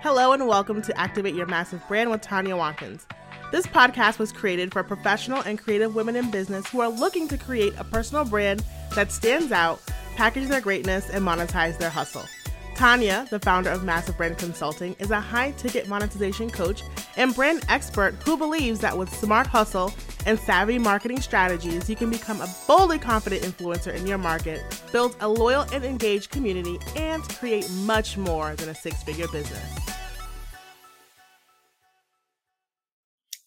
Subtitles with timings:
[0.00, 3.06] Hello and welcome to Activate Your Massive Brand with Tanya Watkins.
[3.50, 7.38] This podcast was created for professional and creative women in business who are looking to
[7.38, 8.62] create a personal brand
[8.94, 9.80] that stands out,
[10.14, 12.26] package their greatness, and monetize their hustle.
[12.76, 16.82] Tanya, the founder of Massive Brand Consulting, is a high ticket monetization coach
[17.16, 19.94] and brand expert who believes that with smart hustle
[20.26, 24.60] and savvy marketing strategies, you can become a boldly confident influencer in your market,
[24.92, 29.78] build a loyal and engaged community, and create much more than a six figure business.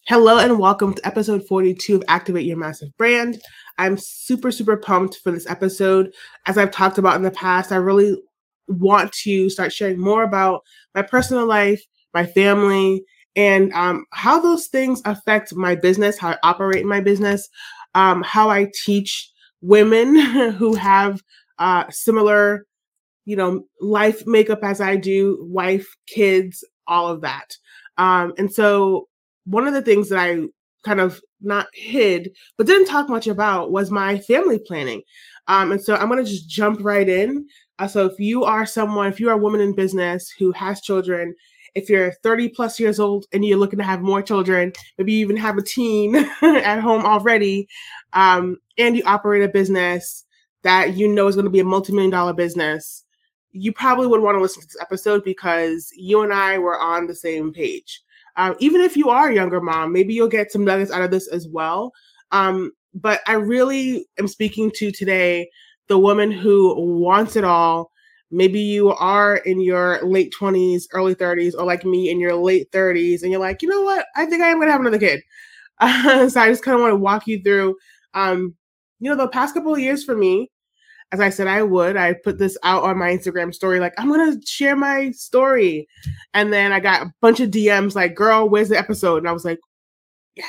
[0.08, 3.40] Hello and welcome to episode 42 of Activate Your Massive Brand.
[3.78, 6.12] I'm super, super pumped for this episode.
[6.46, 8.20] As I've talked about in the past, I really
[8.70, 10.62] want to start sharing more about
[10.94, 11.82] my personal life,
[12.14, 13.04] my family,
[13.36, 17.48] and um, how those things affect my business, how I operate my business,
[17.94, 20.16] um, how I teach women
[20.52, 21.20] who have
[21.58, 22.66] uh, similar,
[23.24, 27.56] you know, life makeup as I do, wife, kids, all of that.
[27.98, 29.08] Um, and so
[29.44, 30.46] one of the things that I
[30.84, 35.02] kind of not hid, but didn't talk much about was my family planning.
[35.46, 37.46] Um, and so I'm going to just jump right in.
[37.80, 40.82] Uh, so if you are someone, if you are a woman in business who has
[40.82, 41.34] children,
[41.74, 45.20] if you're 30 plus years old and you're looking to have more children, maybe you
[45.20, 47.66] even have a teen at home already,
[48.12, 50.26] um, and you operate a business
[50.62, 53.04] that you know is going to be a multi-million dollar business,
[53.52, 57.06] you probably would want to listen to this episode because you and I were on
[57.06, 58.02] the same page.
[58.36, 61.10] Um, even if you are a younger mom, maybe you'll get some nuggets out of
[61.10, 61.92] this as well.
[62.30, 65.48] Um, but I really am speaking to today
[65.90, 67.90] the woman who wants it all.
[68.30, 72.70] Maybe you are in your late 20s, early 30s, or like me in your late
[72.70, 74.06] 30s, and you're like, you know what?
[74.14, 75.20] I think I am going to have another kid.
[75.80, 77.76] Uh, so I just kind of want to walk you through,
[78.14, 78.54] um,
[79.00, 80.48] you know, the past couple of years for me,
[81.10, 84.08] as I said I would, I put this out on my Instagram story, like, I'm
[84.08, 85.88] going to share my story.
[86.34, 89.16] And then I got a bunch of DMs like, girl, where's the episode?
[89.16, 89.58] And I was like,
[90.36, 90.44] yeah,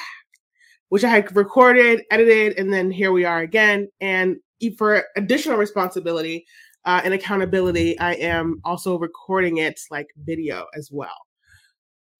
[0.89, 3.88] which I had recorded, edited, and then here we are again.
[4.00, 4.38] And
[4.69, 6.45] for additional responsibility
[6.85, 11.17] uh, and accountability, I am also recording it like video as well.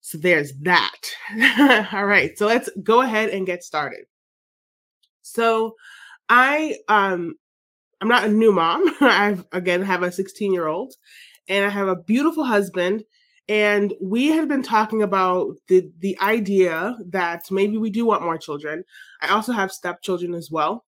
[0.00, 1.00] So there's that.
[1.92, 4.04] All right, so let's go ahead and get started.
[5.22, 5.76] So
[6.28, 7.36] I um
[8.00, 8.84] I'm not a new mom.
[9.00, 10.94] I've again have a 16 year old
[11.48, 13.04] and I have a beautiful husband.
[13.48, 18.38] And we had been talking about the the idea that maybe we do want more
[18.38, 18.84] children.
[19.20, 20.84] I also have stepchildren as well.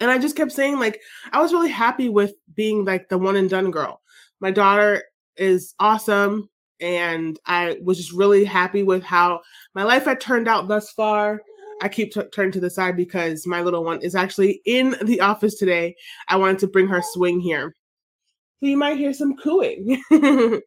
[0.00, 1.00] And I just kept saying, like,
[1.32, 4.00] I was really happy with being like the one and done girl.
[4.40, 5.04] My daughter
[5.36, 6.48] is awesome.
[6.80, 9.40] And I was just really happy with how
[9.74, 11.42] my life had turned out thus far.
[11.82, 15.20] I keep t- turning to the side because my little one is actually in the
[15.20, 15.94] office today.
[16.28, 17.74] I wanted to bring her swing here.
[18.60, 20.02] So you might hear some cooing.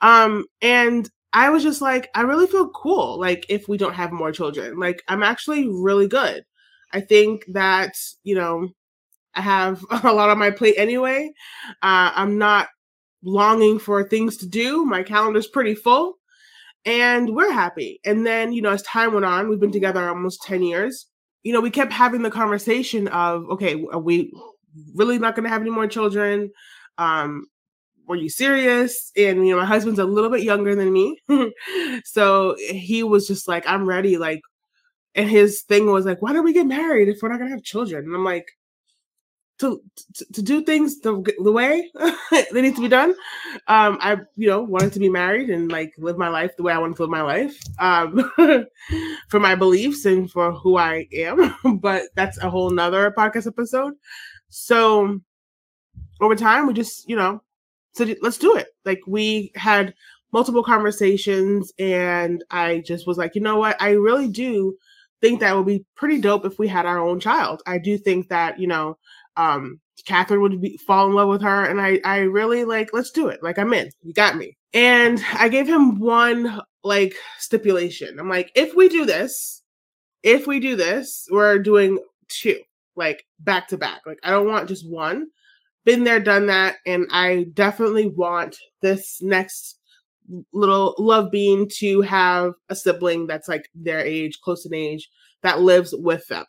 [0.00, 4.12] um, and I was just like, I really feel cool, like, if we don't have
[4.12, 4.78] more children.
[4.78, 6.44] Like, I'm actually really good.
[6.92, 8.68] I think that, you know,
[9.34, 11.32] I have a lot on my plate anyway.
[11.82, 12.68] Uh, I'm not
[13.24, 14.84] longing for things to do.
[14.84, 16.18] My calendar's pretty full
[16.84, 18.00] and we're happy.
[18.04, 21.06] And then, you know, as time went on, we've been together almost 10 years.
[21.42, 24.32] You know, we kept having the conversation of, okay, are we
[24.94, 26.50] really not going to have any more children?
[26.98, 27.46] Um,
[28.06, 29.12] were you serious?
[29.16, 31.20] And, you know, my husband's a little bit younger than me.
[32.04, 34.18] so he was just like, I'm ready.
[34.18, 34.40] Like,
[35.14, 37.62] and his thing was like, why don't we get married if we're not to have
[37.62, 38.04] children?
[38.04, 38.46] And I'm like,
[39.58, 39.80] to,
[40.16, 41.88] to, to do things the, the way
[42.52, 43.10] they need to be done.
[43.68, 46.72] Um, I, you know, wanted to be married and like live my life the way
[46.72, 48.32] I want to live my life um,
[49.28, 51.54] for my beliefs and for who I am.
[51.80, 53.94] but that's a whole nother podcast episode.
[54.48, 55.20] So
[56.20, 57.40] over time, we just, you know,
[57.92, 58.68] said, let's do it.
[58.84, 59.94] Like we had
[60.32, 63.80] multiple conversations and I just was like, you know what?
[63.80, 64.76] I really do
[65.22, 67.62] think that would be pretty dope if we had our own child.
[67.66, 68.98] I do think that, you know,
[69.38, 71.64] um Catherine would be, fall in love with her.
[71.64, 73.42] And I, I really like, let's do it.
[73.42, 73.90] Like, I'm in.
[74.02, 74.56] You got me.
[74.74, 78.18] And I gave him one like stipulation.
[78.18, 79.62] I'm like, if we do this,
[80.22, 81.98] if we do this, we're doing
[82.28, 82.58] two,
[82.96, 84.00] like back to back.
[84.06, 85.28] Like, I don't want just one.
[85.84, 86.76] Been there, done that.
[86.86, 89.78] And I definitely want this next
[90.52, 95.08] little love bean to have a sibling that's like their age, close in age,
[95.42, 96.44] that lives with them.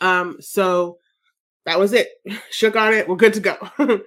[0.00, 0.98] Um, so
[1.64, 2.08] that was it.
[2.50, 3.08] Shook on it.
[3.08, 3.56] We're good to go.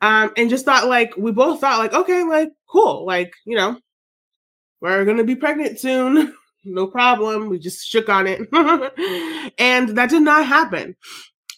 [0.00, 3.78] um, and just thought like we both thought like, okay, like cool, like you know,
[4.80, 6.34] we're gonna be pregnant soon.
[6.64, 7.48] no problem.
[7.48, 8.40] We just shook on it,
[9.58, 10.96] and that did not happen.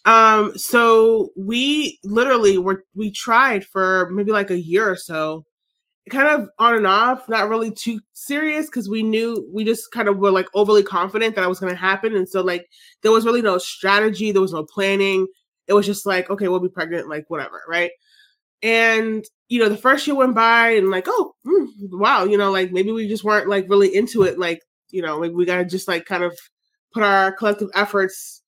[0.05, 5.45] Um, so we literally were we tried for maybe like a year or so,
[6.11, 10.09] kind of on and off, not really too serious because we knew we just kind
[10.09, 12.17] of were like overly confident that it was going to happen.
[12.17, 12.69] And so, like,
[13.03, 15.27] there was really no strategy, there was no planning.
[15.69, 17.93] It was just like, okay, we'll be pregnant, like, whatever, right?
[18.63, 22.51] And, you know, the first year went by and, like, oh, mm, wow, you know,
[22.51, 24.39] like maybe we just weren't like really into it.
[24.39, 24.61] Like,
[24.91, 26.37] you know, like we got to just like kind of
[26.93, 28.43] put our collective efforts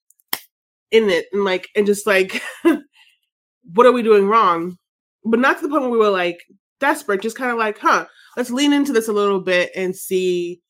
[0.91, 2.43] in it and like, and just like,
[3.75, 4.77] what are we doing wrong?
[5.25, 6.39] But not to the point where we were like
[6.81, 8.07] desperate, just kind of like, huh,
[8.37, 10.61] let's lean into this a little bit and see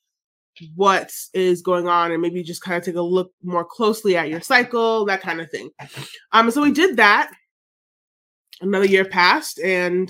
[0.75, 4.29] what is going on and maybe just kind of take a look more closely at
[4.29, 5.71] your cycle, that kind of thing.
[6.33, 7.33] Um, so we did that.
[8.61, 10.09] Another year passed, and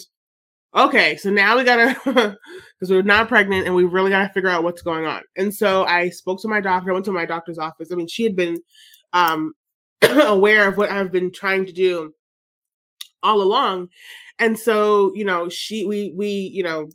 [0.74, 4.62] okay, so now we gotta because we're not pregnant and we really gotta figure out
[4.62, 5.22] what's going on.
[5.36, 7.90] And so I spoke to my doctor, I went to my doctor's office.
[7.90, 8.58] I mean, she had been
[9.14, 9.54] um
[10.02, 12.12] aware of what I've been trying to do
[13.22, 13.88] all along.
[14.38, 16.88] And so, you know, she we we, you know,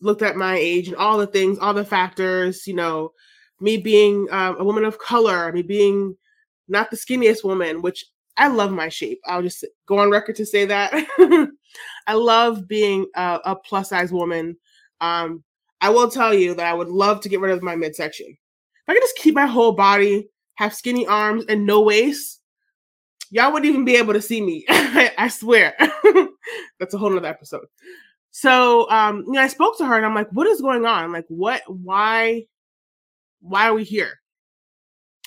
[0.00, 3.12] looked at my age and all the things, all the factors, you know,
[3.60, 6.16] me being um, a woman of color, me being
[6.68, 8.04] not the skinniest woman, which
[8.36, 9.20] I love my shape.
[9.26, 10.92] I'll just go on record to say that.
[12.06, 14.56] I love being a, a plus size woman.
[15.00, 15.42] Um,
[15.80, 18.26] I will tell you that I would love to get rid of my midsection.
[18.28, 22.37] If I could just keep my whole body, have skinny arms and no waist,
[23.30, 24.64] y'all wouldn't even be able to see me.
[24.68, 25.76] I swear.
[26.78, 27.66] That's a whole nother episode.
[28.30, 31.12] So um, you know, I spoke to her and I'm like, what is going on?
[31.12, 32.46] Like, what why
[33.40, 34.20] why are we here?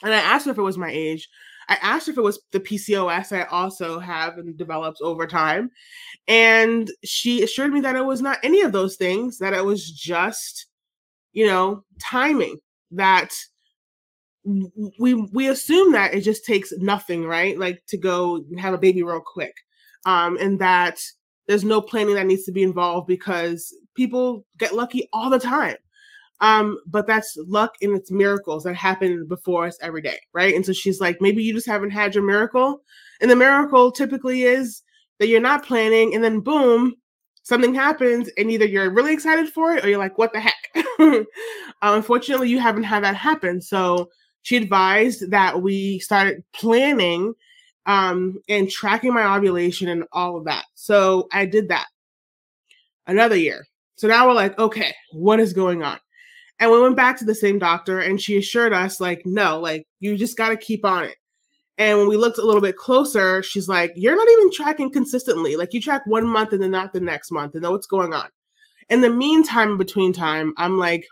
[0.03, 1.29] And I asked her if it was my age.
[1.69, 5.71] I asked her if it was the PCOS I also have and developed over time.
[6.27, 9.89] And she assured me that it was not any of those things, that it was
[9.89, 10.67] just,
[11.33, 12.57] you know, timing,
[12.91, 13.33] that
[14.43, 17.57] we we assume that it just takes nothing, right?
[17.57, 19.53] Like to go have a baby real quick.
[20.05, 20.99] Um, and that
[21.47, 25.75] there's no planning that needs to be involved because people get lucky all the time.
[26.39, 30.55] Um, but that's luck and it's miracles that happen before us every day, right?
[30.55, 32.81] And so she's like, maybe you just haven't had your miracle.
[33.21, 34.81] And the miracle typically is
[35.19, 36.95] that you're not planning, and then boom,
[37.43, 40.67] something happens, and either you're really excited for it or you're like, what the heck?
[40.99, 41.23] uh,
[41.83, 43.61] unfortunately, you haven't had that happen.
[43.61, 44.09] So
[44.43, 47.33] she advised that we started planning
[47.85, 50.65] um, and tracking my ovulation and all of that.
[50.75, 51.87] So I did that
[53.07, 53.67] another year.
[53.95, 55.99] So now we're like, okay, what is going on?
[56.59, 59.87] And we went back to the same doctor and she assured us, like, no, like,
[59.99, 61.15] you just got to keep on it.
[61.77, 65.55] And when we looked a little bit closer, she's like, you're not even tracking consistently.
[65.55, 68.13] Like, you track one month and then not the next month and know what's going
[68.13, 68.29] on.
[68.89, 71.05] In the meantime, between time, I'm like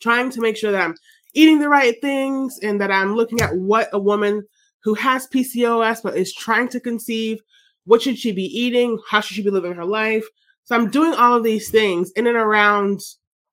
[0.00, 0.94] trying to make sure that I'm
[1.36, 4.42] eating the right things and that I'm looking at what a woman
[4.82, 7.40] who has PCOS but is trying to conceive,
[7.84, 8.98] what should she be eating?
[9.08, 10.24] How should she be living her life?
[10.64, 13.00] So I'm doing all of these things in and around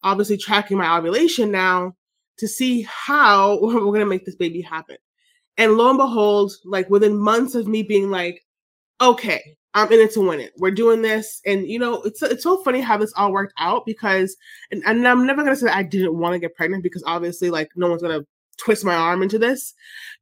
[0.01, 1.93] obviously tracking my ovulation now
[2.37, 4.97] to see how we're going to make this baby happen.
[5.57, 8.41] And lo and behold, like within months of me being like,
[9.01, 10.53] okay, I'm in it to win it.
[10.57, 11.41] We're doing this.
[11.45, 14.35] And you know, it's it's so funny how this all worked out because
[14.71, 17.69] and, and I'm never gonna say I didn't want to get pregnant because obviously like
[17.75, 18.25] no one's gonna
[18.57, 19.73] twist my arm into this.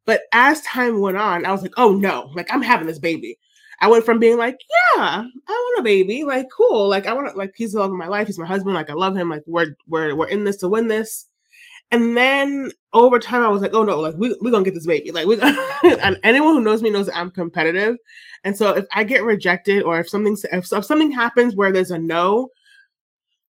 [0.06, 3.38] But as time went on, I was like, oh no, like I'm having this baby.
[3.82, 7.36] I went from being like, yeah, I want a baby, like cool, like I want
[7.36, 9.44] like he's the love of my life, he's my husband, like I love him, like
[9.48, 11.28] we're we're we're in this to win this.
[11.92, 14.88] And then over time, I was like, oh no, like we we're gonna get this
[14.88, 15.40] baby, like we.
[15.84, 17.98] and anyone who knows me knows that I'm competitive,
[18.44, 21.92] and so if I get rejected or if something if, if something happens where there's
[21.92, 22.50] a no,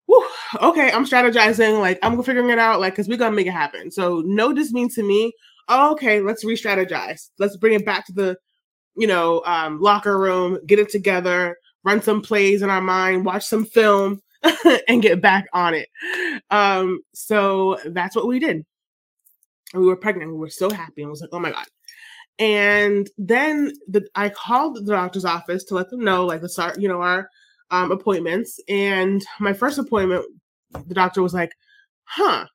[0.06, 0.26] whew,
[0.62, 3.90] okay, I'm strategizing, like I'm figuring it out, like because we're gonna make it happen.
[3.90, 5.32] So no just means to me,
[5.68, 7.28] oh, okay, let's re-strategize.
[7.38, 8.36] Let's bring it back to the,
[8.96, 13.44] you know, um, locker room, get it together, run some plays in our mind, watch
[13.44, 14.20] some film,
[14.88, 15.88] and get back on it.
[16.50, 18.64] Um, so that's what we did.
[19.74, 20.32] We were pregnant.
[20.32, 21.66] We were so happy and was like, oh my God.
[22.38, 26.80] And then the, I called the doctor's office to let them know, like, the start,
[26.80, 27.28] you know, our
[27.70, 28.58] um, appointments.
[28.68, 30.24] And my first appointment,
[30.86, 31.52] the doctor was like,
[32.04, 32.46] huh,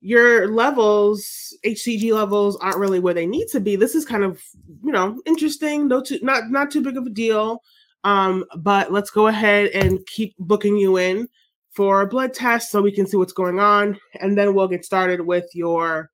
[0.00, 3.76] your levels, HCG levels aren't really where they need to be.
[3.76, 4.42] This is kind of,
[4.82, 7.62] you know, interesting, no too not not too big of a deal.
[8.04, 11.28] Um, but let's go ahead and keep booking you in
[11.70, 14.84] for a blood test so we can see what's going on, and then we'll get
[14.84, 16.10] started with your,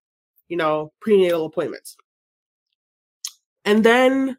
[0.48, 1.96] you know, prenatal appointments.
[3.64, 4.36] And then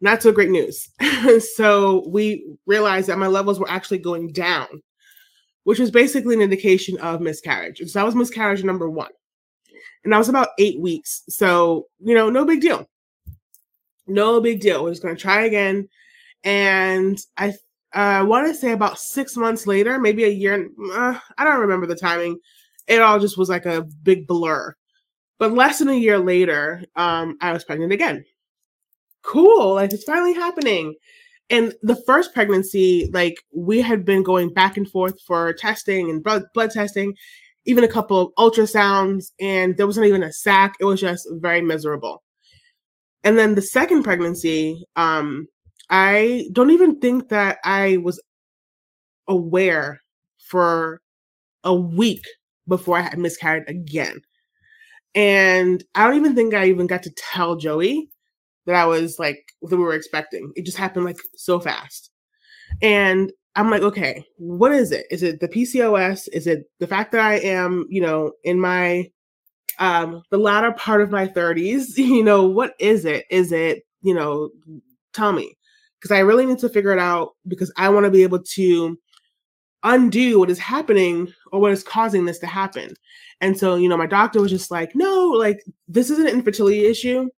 [0.00, 0.88] not so great news.
[1.54, 4.66] so we realized that my levels were actually going down
[5.64, 7.78] which was basically an indication of miscarriage.
[7.86, 9.10] so that was miscarriage number one.
[10.04, 11.24] And that was about eight weeks.
[11.28, 12.86] So, you know, no big deal.
[14.06, 14.84] No big deal.
[14.84, 15.88] We're just going to try again.
[16.44, 17.54] And I,
[17.92, 20.68] I want to say about six months later, maybe a year.
[20.92, 22.38] Uh, I don't remember the timing.
[22.86, 24.74] It all just was like a big blur.
[25.38, 28.24] But less than a year later, um, I was pregnant again.
[29.22, 30.94] Cool, like it's finally happening.
[31.50, 36.22] And the first pregnancy, like we had been going back and forth for testing and
[36.22, 37.14] blood, blood testing,
[37.64, 40.74] even a couple of ultrasounds, and there wasn't even a sac.
[40.80, 42.22] It was just very miserable.
[43.24, 45.48] And then the second pregnancy, um,
[45.90, 48.20] I don't even think that I was
[49.28, 50.00] aware
[50.38, 51.00] for
[51.64, 52.22] a week
[52.68, 54.20] before I had miscarried again.
[55.14, 58.10] And I don't even think I even got to tell Joey
[58.66, 60.52] that I was like that we were expecting.
[60.56, 62.10] It just happened like so fast.
[62.82, 65.06] And I'm like, okay, what is it?
[65.10, 66.28] Is it the PCOS?
[66.32, 69.10] Is it the fact that I am, you know, in my
[69.78, 71.86] um the latter part of my 30s?
[71.98, 73.26] You know, what is it?
[73.30, 74.50] Is it, you know,
[75.12, 75.56] tell me.
[76.04, 78.98] Because I really need to figure it out because I want to be able to
[79.84, 82.94] undo what is happening or what is causing this to happen.
[83.40, 86.84] And so, you know, my doctor was just like, no, like this is an infertility
[86.84, 87.30] issue.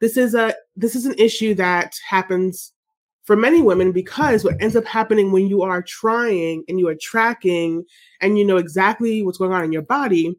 [0.00, 2.74] This is a this is an issue that happens
[3.22, 6.96] for many women because what ends up happening when you are trying and you are
[7.00, 7.82] tracking
[8.20, 10.36] and you know exactly what's going on in your body,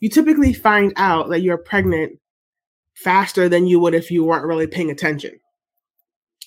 [0.00, 2.18] you typically find out that you're pregnant
[2.94, 5.38] faster than you would if you weren't really paying attention.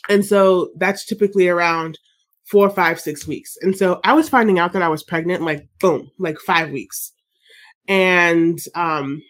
[0.10, 1.98] And so that's typically around
[2.46, 3.58] four, five, six weeks.
[3.62, 7.14] And so I was finding out that I was pregnant like boom, like five weeks.
[7.88, 9.22] And um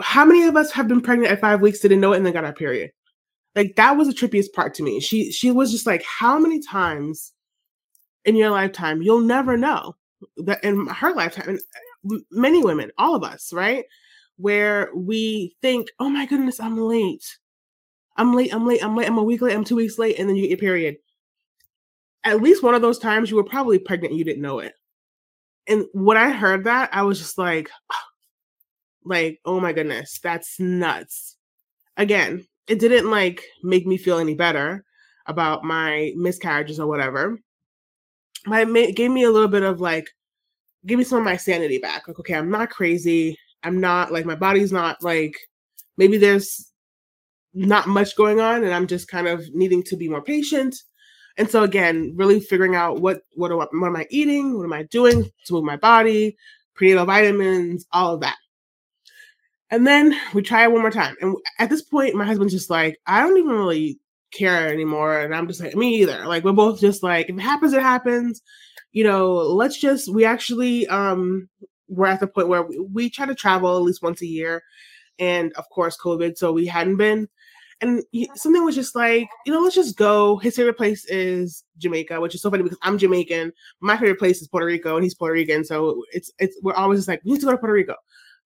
[0.00, 2.32] how many of us have been pregnant at five weeks, didn't know it, and then
[2.32, 2.90] got our period?
[3.54, 5.00] Like that was the trippiest part to me.
[5.00, 7.32] She she was just like, how many times
[8.24, 9.96] in your lifetime you'll never know
[10.38, 11.58] that in her lifetime,
[12.04, 13.84] and many women, all of us, right?
[14.36, 17.38] Where we think, oh my goodness, I'm late.
[18.18, 20.28] I'm late, I'm late, I'm late, I'm a week late, I'm two weeks late, and
[20.28, 20.96] then you get your period.
[22.24, 24.74] At least one of those times you were probably pregnant you didn't know it.
[25.68, 27.70] And when I heard that, I was just like,
[29.04, 31.36] like, oh my goodness, that's nuts.
[31.96, 34.84] Again, it didn't like make me feel any better
[35.26, 37.38] about my miscarriages or whatever.
[38.46, 40.08] But it gave me a little bit of like,
[40.86, 42.08] give me some of my sanity back.
[42.08, 43.38] Like, okay, I'm not crazy.
[43.62, 45.36] I'm not like my body's not like
[45.96, 46.67] maybe there's
[47.54, 50.76] not much going on and I'm just kind of needing to be more patient.
[51.36, 54.82] And so again, really figuring out what what, what am I eating, what am I
[54.84, 56.36] doing to move my body,
[56.74, 58.36] prenatal vitamins, all of that.
[59.70, 61.14] And then we try it one more time.
[61.20, 63.98] And at this point, my husband's just like, I don't even really
[64.32, 65.20] care anymore.
[65.20, 66.26] And I'm just like, me either.
[66.26, 68.42] Like we're both just like, if it happens, it happens.
[68.92, 71.48] You know, let's just we actually um
[71.88, 74.62] we're at the point where we, we try to travel at least once a year.
[75.18, 77.28] And of course, COVID, so we hadn't been.
[77.80, 80.36] And he, something was just like, you know, let's just go.
[80.38, 83.52] His favorite place is Jamaica, which is so funny because I'm Jamaican.
[83.80, 85.64] My favorite place is Puerto Rico, and he's Puerto Rican.
[85.64, 87.94] So it's it's we're always just like, we need to go to Puerto Rico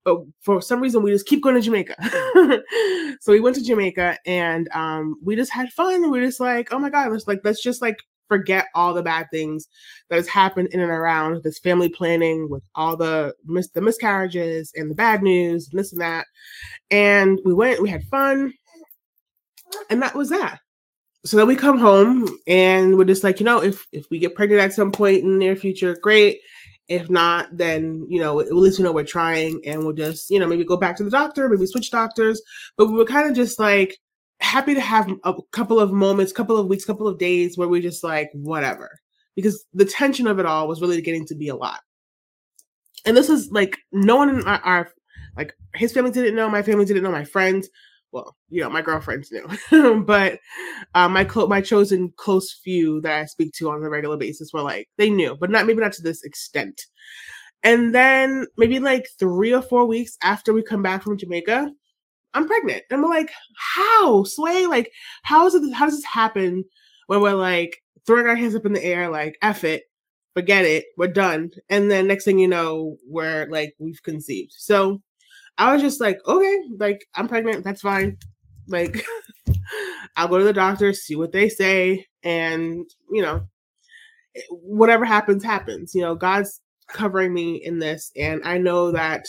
[0.05, 1.95] but for some reason we just keep going to Jamaica.
[3.21, 6.11] so we went to Jamaica and um, we just had fun.
[6.11, 7.99] We're just like, oh my god, let's like let's just like
[8.29, 9.69] forget all the bad things
[10.09, 14.73] that has happened in and around this family planning with all the mis- the miscarriages
[14.75, 16.27] and the bad news and this and that.
[16.91, 18.55] And we went, we had fun,
[19.91, 20.61] and that was that.
[21.25, 24.35] So then we come home and we're just like, you know, if if we get
[24.35, 26.41] pregnant at some point in the near future, great.
[26.88, 30.41] If not, then you know at least you know we're trying, and we'll just you
[30.41, 32.43] know maybe go back to the doctor, maybe switch doctors.
[32.76, 33.97] But we were kind of just like
[34.41, 37.81] happy to have a couple of moments, couple of weeks, couple of days where we
[37.81, 38.99] just like whatever,
[39.37, 41.81] because the tension of it all was really getting to be a lot.
[43.07, 44.91] And this is like no one in our, our
[45.37, 47.69] like his family didn't know, my family didn't know, my friends
[48.12, 49.49] well, you know, my girlfriends knew,
[50.04, 50.38] but
[50.95, 54.52] uh, my clo- my chosen close few that I speak to on a regular basis
[54.52, 56.83] were like they knew, but not maybe not to this extent.
[57.62, 61.71] And then maybe like three or four weeks after we come back from Jamaica,
[62.35, 62.83] I'm pregnant.
[62.90, 64.66] And I'm like, how, Sway?
[64.66, 64.90] Like,
[65.23, 65.73] how is it?
[65.73, 66.64] How does this happen
[67.07, 69.85] when we're like throwing our hands up in the air, like, F it,
[70.35, 71.50] forget it, we're done.
[71.69, 74.52] And then next thing you know, we're like, we've conceived.
[74.57, 75.00] So
[75.59, 78.19] I was just like, okay, like I'm pregnant, that's fine.
[78.69, 79.05] Like
[80.17, 83.43] I'll go to the doctor, see what they say, and you know,
[84.51, 85.95] whatever happens, happens.
[85.95, 89.27] You know, God's covering me in this, and I know that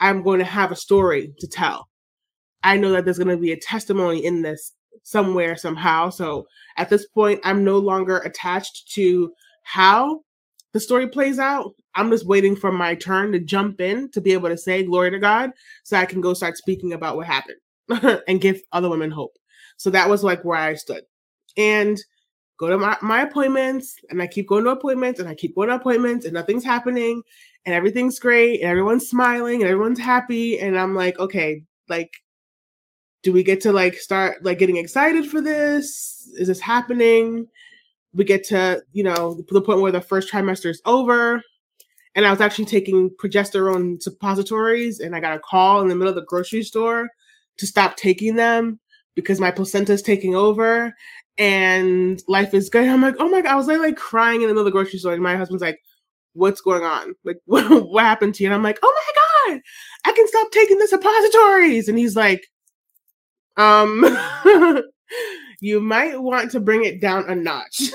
[0.00, 1.88] I'm going to have a story to tell.
[2.62, 6.10] I know that there's going to be a testimony in this somewhere, somehow.
[6.10, 6.46] So
[6.76, 10.20] at this point, I'm no longer attached to how
[10.72, 11.74] the story plays out.
[11.94, 15.10] I'm just waiting for my turn to jump in to be able to say glory
[15.10, 15.50] to God
[15.82, 17.58] so I can go start speaking about what happened
[18.28, 19.36] and give other women hope.
[19.76, 21.02] So that was like where I stood.
[21.56, 21.98] And
[22.58, 25.70] go to my, my appointments and I keep going to appointments and I keep going
[25.70, 27.22] to appointments and nothing's happening
[27.66, 30.60] and everything's great and everyone's smiling and everyone's happy.
[30.60, 32.12] And I'm like, okay, like,
[33.22, 36.30] do we get to like start like getting excited for this?
[36.38, 37.48] Is this happening?
[38.14, 41.42] We get to, you know, the point where the first trimester is over.
[42.16, 46.10] And I was actually taking progesterone suppositories and I got a call in the middle
[46.10, 47.08] of the grocery store
[47.58, 48.80] to stop taking them
[49.14, 50.92] because my placenta is taking over
[51.38, 52.88] and life is good.
[52.88, 54.70] I'm like, oh my god, I was like, like crying in the middle of the
[54.70, 55.80] grocery store, and my husband's like,
[56.34, 57.14] what's going on?
[57.24, 58.48] Like, what, what happened to you?
[58.48, 58.94] And I'm like, oh
[59.46, 59.60] my god,
[60.04, 61.88] I can stop taking the suppositories.
[61.88, 62.46] And he's like,
[63.56, 64.04] um,
[65.60, 67.90] you might want to bring it down a notch.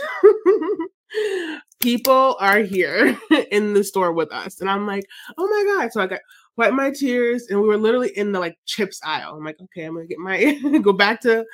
[1.79, 3.17] People are here
[3.51, 4.61] in the store with us.
[4.61, 5.03] And I'm like,
[5.37, 5.91] oh my God.
[5.91, 6.21] So I got
[6.57, 9.35] wipe my tears, and we were literally in the like chips aisle.
[9.35, 11.45] I'm like, okay, I'm gonna get my go back to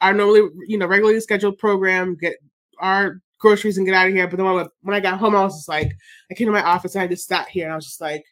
[0.00, 2.36] our normally, you know, regularly scheduled program, get
[2.78, 4.28] our groceries and get out of here.
[4.28, 5.92] But then when I, when I got home, I was just like,
[6.30, 8.24] I came to my office and I just sat here and I was just like,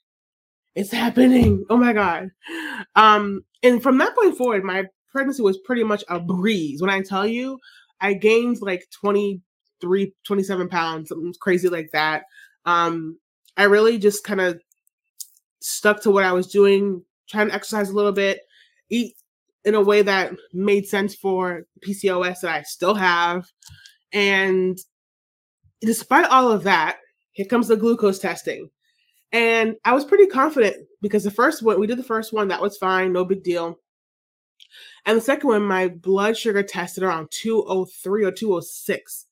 [0.74, 1.64] it's happening.
[1.70, 2.30] Oh my God.
[2.94, 6.80] Um, and from that point forward, my pregnancy was pretty much a breeze.
[6.80, 7.58] When I tell you,
[8.00, 12.24] I gained like 23, 27 pounds, something crazy like that.
[12.64, 13.18] Um,
[13.56, 14.60] I really just kind of
[15.60, 18.40] stuck to what I was doing, trying to exercise a little bit,
[18.90, 19.14] eat
[19.64, 23.46] in a way that made sense for PCOS that I still have.
[24.12, 24.78] And
[25.80, 26.98] despite all of that,
[27.32, 28.70] here comes the glucose testing.
[29.32, 32.62] And I was pretty confident because the first one, we did the first one, that
[32.62, 33.78] was fine, no big deal.
[35.08, 39.24] And the second one, my blood sugar tested around 203 or 206.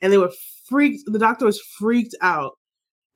[0.00, 0.30] And they were
[0.68, 2.52] freaked, the doctor was freaked out.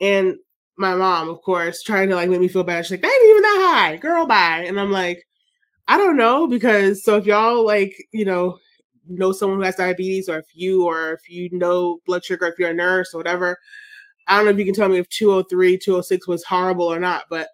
[0.01, 0.35] And
[0.77, 2.85] my mom, of course, trying to like make me feel bad.
[2.85, 4.65] She's like, that ain't even that high, girl, bye.
[4.67, 5.25] And I'm like,
[5.87, 8.59] I don't know, because so if y'all like, you know,
[9.07, 12.59] know someone who has diabetes, or if you or if you know blood sugar, if
[12.59, 13.57] you're a nurse or whatever,
[14.27, 17.27] I don't know if you can tell me if 203, 206 was horrible or not,
[17.31, 17.49] but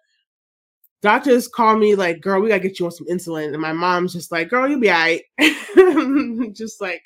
[1.05, 3.53] doctors call me like, girl, we gotta get you on some insulin.
[3.53, 5.21] And my mom's just like, girl, you'll be all right.
[6.53, 7.03] just like,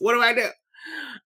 [0.00, 0.48] what do I do?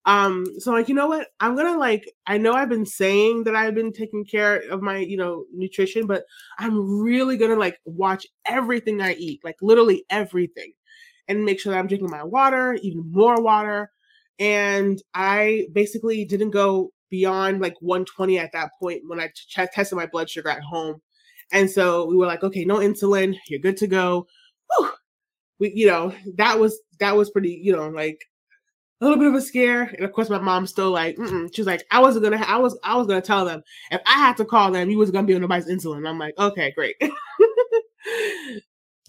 [0.05, 1.27] Um, so like, you know what?
[1.41, 4.99] I'm gonna like, I know I've been saying that I've been taking care of my,
[4.99, 6.23] you know, nutrition, but
[6.57, 10.71] I'm really gonna like watch everything I eat, like literally everything,
[11.27, 13.91] and make sure that I'm drinking my water, even more water.
[14.39, 19.29] And I basically didn't go beyond like 120 at that point when I
[19.73, 21.01] tested my blood sugar at home.
[21.51, 24.27] And so we were like, okay, no insulin, you're good to go.
[24.69, 24.91] Whew.
[25.59, 28.21] We, you know, that was that was pretty, you know, like
[28.99, 29.83] a little bit of a scare.
[29.83, 31.53] And of course, my mom's still like, Mm-mm.
[31.53, 34.37] she's like, I wasn't gonna, I was, I was gonna tell them if I had
[34.37, 36.07] to call them, you was gonna be on nobody's insulin.
[36.07, 36.95] I'm like, okay, great.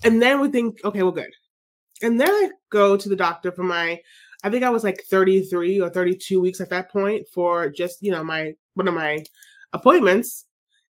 [0.05, 1.31] and then we think, okay, well, good.
[2.03, 4.01] And then I go to the doctor for my,
[4.45, 8.13] I think I was like 33 or 32 weeks at that point for just, you
[8.13, 9.25] know, my one of my
[9.73, 10.45] appointments,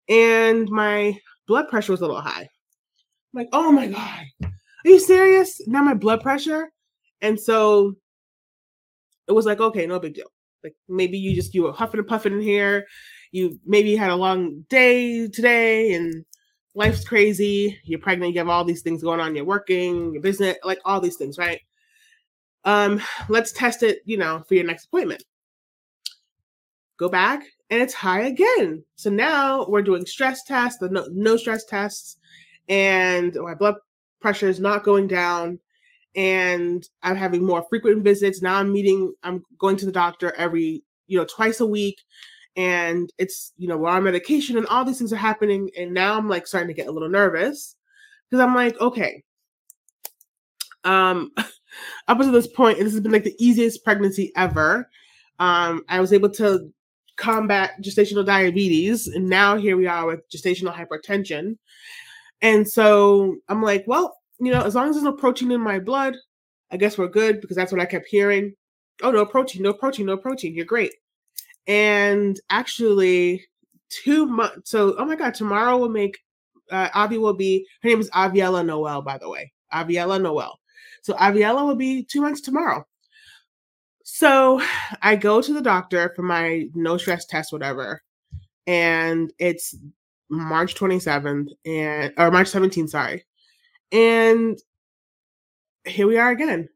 [0.07, 1.17] and my
[1.49, 2.43] blood pressure was a little high.
[2.43, 2.47] I'm
[3.33, 4.51] like, oh my god, are
[4.85, 5.59] you serious?
[5.67, 6.71] Now my blood pressure,
[7.21, 7.95] and so
[9.27, 10.31] it was like, okay, no big deal.
[10.63, 12.85] Like maybe you just you were huffing and puffing in here.
[13.31, 16.23] You maybe had a long day today and
[16.75, 17.79] life's crazy.
[17.83, 21.01] You're pregnant, you have all these things going on, you're working, your business, like all
[21.01, 21.61] these things, right?
[22.63, 25.23] Um, let's test it, you know, for your next appointment.
[26.97, 28.83] Go back and it's high again.
[28.95, 32.17] So now we're doing stress tests, the no, no stress tests,
[32.67, 33.75] and my blood
[34.21, 35.59] pressure is not going down
[36.15, 38.41] and I'm having more frequent visits.
[38.41, 42.01] Now I'm meeting, I'm going to the doctor every, you know, twice a week.
[42.55, 45.69] And it's, you know, we're on medication and all these things are happening.
[45.77, 47.75] And now I'm like starting to get a little nervous
[48.29, 49.23] because I'm like, okay,
[50.83, 54.89] um, up until this point, this has been like the easiest pregnancy ever.
[55.37, 56.73] Um, I was able to
[57.19, 61.57] combat gestational diabetes, and now here we are with gestational hypertension.
[62.41, 65.79] And so I'm like, well, you know, as long as there's no protein in my
[65.79, 66.15] blood,
[66.71, 68.55] I guess we're good because that's what I kept hearing.
[69.01, 70.55] Oh, no protein, no protein, no protein.
[70.55, 70.93] You're great.
[71.67, 73.45] And actually,
[73.89, 74.71] two months.
[74.71, 76.17] So, oh my God, tomorrow will make
[76.71, 77.65] uh, Avi will be.
[77.83, 79.51] Her name is Aviella Noel, by the way.
[79.73, 80.59] Aviella Noel.
[81.01, 82.85] So Aviella will be two months tomorrow.
[84.11, 84.59] So
[85.03, 88.01] I go to the doctor for my no stress test, whatever,
[88.65, 89.75] and it's
[90.29, 93.23] March 27th and or March 17th, sorry.
[93.91, 94.59] And
[95.85, 96.67] here we are again,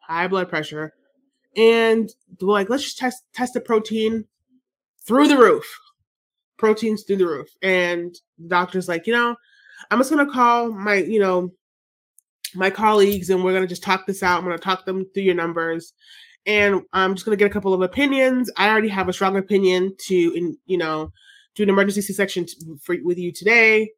[0.00, 0.92] high blood pressure.
[1.56, 4.24] And we're like, let's just test test the protein
[5.06, 5.64] through the roof.
[6.58, 7.48] Proteins through the roof.
[7.62, 9.36] And the doctor's like, you know,
[9.92, 11.52] I'm just gonna call my, you know,
[12.56, 14.38] my colleagues and we're gonna just talk this out.
[14.38, 15.94] I'm gonna talk them through your numbers.
[16.46, 18.50] And I'm just gonna get a couple of opinions.
[18.56, 21.12] I already have a strong opinion to, in, you know,
[21.54, 23.90] do an emergency C-section t- for, with you today.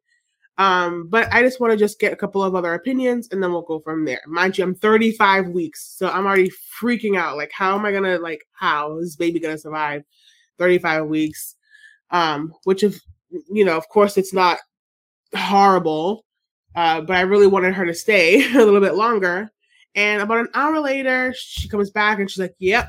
[0.57, 3.51] Um, but I just want to just get a couple of other opinions and then
[3.51, 4.21] we'll go from there.
[4.27, 7.37] Mind you, I'm 35 weeks, so I'm already freaking out.
[7.37, 10.03] Like, how am I gonna like how is baby gonna survive
[10.59, 11.55] 35 weeks?
[12.11, 12.99] Um, which if
[13.51, 14.59] you know, of course it's not
[15.35, 16.25] horrible.
[16.75, 19.51] Uh, but I really wanted her to stay a little bit longer.
[19.95, 22.87] And about an hour later, she comes back and she's like, Yep,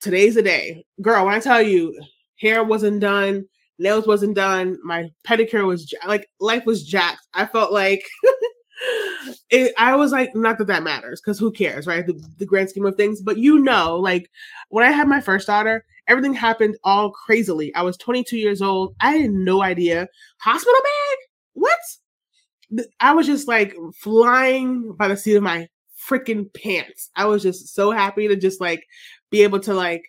[0.00, 0.84] today's the day.
[1.00, 1.98] Girl, when I tell you,
[2.40, 3.46] hair wasn't done,
[3.78, 7.26] nails wasn't done, my pedicure was like life was jacked.
[7.34, 8.02] I felt like
[9.50, 12.06] it, I was like, not that that matters, because who cares, right?
[12.06, 13.22] The, the grand scheme of things.
[13.22, 14.30] But you know, like
[14.68, 17.74] when I had my first daughter, everything happened all crazily.
[17.74, 18.94] I was 22 years old.
[19.00, 20.08] I had no idea.
[20.40, 21.18] Hospital bag?
[21.54, 22.84] What?
[23.00, 25.68] I was just like flying by the seat of my
[26.08, 27.10] freaking pants.
[27.16, 28.86] I was just so happy to just like
[29.30, 30.04] be able to like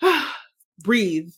[0.82, 1.30] breathe.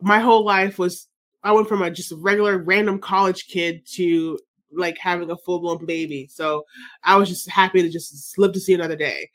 [0.00, 1.08] My whole life was
[1.42, 4.38] I went from a just regular random college kid to
[4.72, 6.28] like having a full blown baby.
[6.30, 6.64] So
[7.04, 9.30] I was just happy to just live to see another day.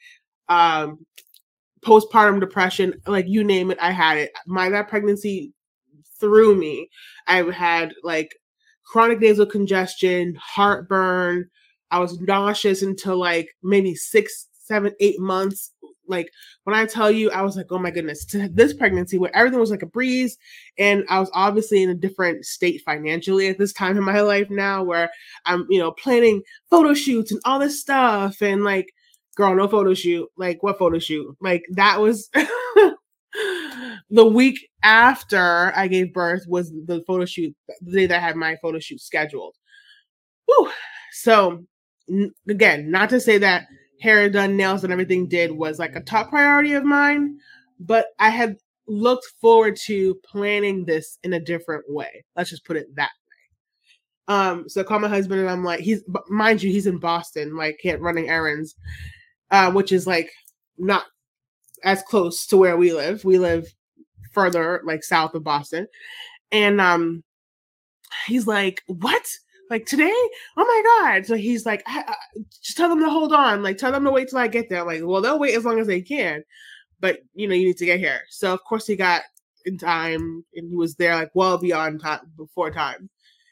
[0.50, 1.06] Um
[1.82, 4.32] postpartum depression, like you name it, I had it.
[4.46, 5.54] My that pregnancy
[6.20, 6.90] threw me.
[7.28, 8.36] I had like
[8.84, 11.50] chronic nasal congestion, heartburn,
[11.92, 15.72] I was nauseous until like maybe six, seven, eight months.
[16.08, 16.32] Like
[16.64, 19.60] when I tell you, I was like, oh my goodness, to this pregnancy where everything
[19.60, 20.38] was like a breeze.
[20.78, 24.50] And I was obviously in a different state financially at this time in my life
[24.50, 25.10] now where
[25.46, 28.42] I'm, you know, planning photo shoots and all this stuff.
[28.42, 28.94] And like,
[29.36, 30.28] girl, no photo shoot.
[30.38, 31.36] Like, what photo shoot?
[31.40, 32.30] Like, that was
[34.10, 38.36] the week after I gave birth was the photo shoot, the day that I had
[38.36, 39.56] my photo shoot scheduled.
[40.46, 40.72] Whew.
[41.14, 41.66] So
[42.48, 43.68] again, not to say that
[44.02, 47.38] hair done, nails and everything did was like a top priority of mine,
[47.80, 52.26] but I had looked forward to planning this in a different way.
[52.36, 53.12] Let's just put it that
[54.28, 54.36] way.
[54.36, 57.56] Um, so I call my husband and I'm like, he's mind you, he's in Boston,
[57.56, 58.76] like can't running errands,
[59.52, 60.32] uh, which is like
[60.78, 61.06] not
[61.84, 63.24] as close to where we live.
[63.24, 63.68] We live
[64.34, 65.88] further, like south of Boston.
[66.52, 67.24] And um
[68.28, 69.26] he's like, What?
[69.72, 70.14] Like today?
[70.58, 71.26] Oh my god.
[71.26, 71.84] So he's like
[72.62, 73.64] just tell them to hold on.
[73.64, 74.82] Like tell them to wait till i get there.
[74.82, 76.44] I'm like well they'll wait as long as they can
[77.02, 78.22] but you know you need to get here.
[78.30, 79.24] So of course he got
[79.66, 83.10] in time and he was there like well beyond time before time.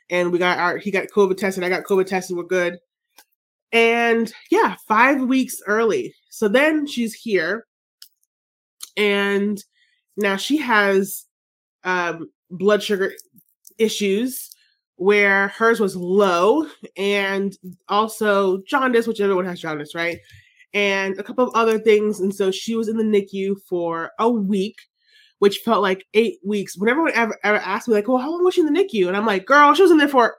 [0.10, 2.78] And we got our he got covid tested i got covid tested we're good.
[3.72, 6.14] And yeah five weeks early.
[6.30, 7.66] So then she's here.
[8.96, 9.62] And
[10.16, 11.26] now she has
[11.84, 13.14] um blood sugar
[13.78, 14.49] issues
[15.00, 17.58] where hers was low and
[17.88, 20.20] also jaundice, which everyone has jaundice, right?
[20.74, 22.20] And a couple of other things.
[22.20, 24.76] And so she was in the NICU for a week,
[25.40, 26.78] which felt like eight weeks.
[26.78, 29.08] When everyone ever, ever asked me, like, well, how long was she in the NICU?
[29.08, 30.36] And I'm like, girl, she was in there for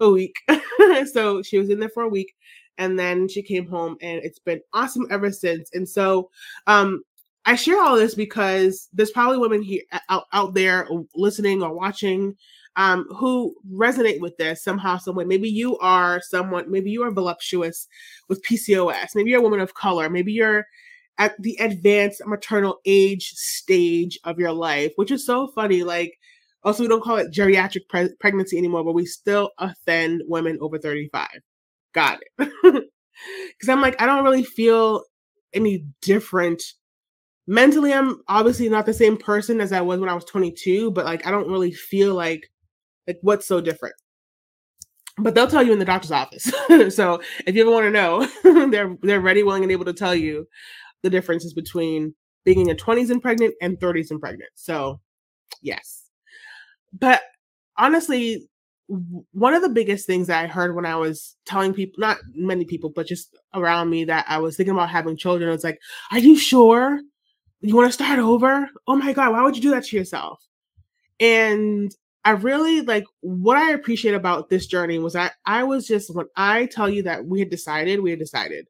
[0.00, 0.34] a week.
[1.12, 2.34] so she was in there for a week.
[2.78, 5.70] And then she came home and it's been awesome ever since.
[5.72, 6.30] And so
[6.66, 7.04] um
[7.44, 12.36] I share all this because there's probably women here out, out there listening or watching
[12.76, 15.24] um, who resonate with this somehow, some way.
[15.24, 17.86] Maybe you are someone, maybe you are voluptuous
[18.28, 19.14] with PCOS.
[19.14, 20.08] Maybe you're a woman of color.
[20.08, 20.66] Maybe you're
[21.18, 25.82] at the advanced maternal age stage of your life, which is so funny.
[25.82, 26.18] Like,
[26.64, 30.78] also, we don't call it geriatric pre- pregnancy anymore, but we still offend women over
[30.78, 31.28] 35.
[31.92, 32.84] Got it.
[33.46, 35.04] Because I'm like, I don't really feel
[35.52, 36.62] any different
[37.46, 41.04] mentally i'm obviously not the same person as i was when i was 22 but
[41.04, 42.50] like i don't really feel like
[43.06, 43.94] like, what's so different?
[45.18, 46.50] But they'll tell you in the doctor's office.
[46.94, 48.26] so if you ever want to know,
[48.70, 50.46] they're they're ready, willing, and able to tell you
[51.02, 54.50] the differences between being in your 20s and pregnant and 30s and pregnant.
[54.54, 55.00] So
[55.60, 56.08] yes.
[56.92, 57.22] But
[57.76, 58.48] honestly,
[59.32, 62.64] one of the biggest things that I heard when I was telling people, not many
[62.64, 65.78] people, but just around me, that I was thinking about having children, I was like,
[66.10, 67.00] Are you sure?
[67.60, 68.68] You want to start over?
[68.86, 70.44] Oh my God, why would you do that to yourself?
[71.20, 76.14] And I really like what I appreciate about this journey was that I was just
[76.14, 78.68] when I tell you that we had decided, we had decided.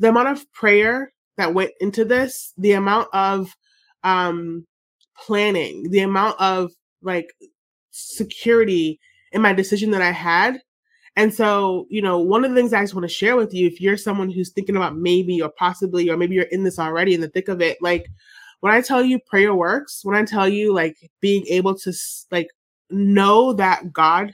[0.00, 3.54] The amount of prayer that went into this, the amount of
[4.04, 4.66] um
[5.16, 7.32] planning, the amount of like
[7.90, 8.98] security
[9.32, 10.60] in my decision that I had.
[11.16, 13.66] And so, you know, one of the things I just want to share with you,
[13.66, 17.14] if you're someone who's thinking about maybe or possibly, or maybe you're in this already
[17.14, 18.06] in the thick of it, like
[18.60, 21.92] when I tell you prayer works, when I tell you like being able to
[22.30, 22.48] like
[22.90, 24.32] know that God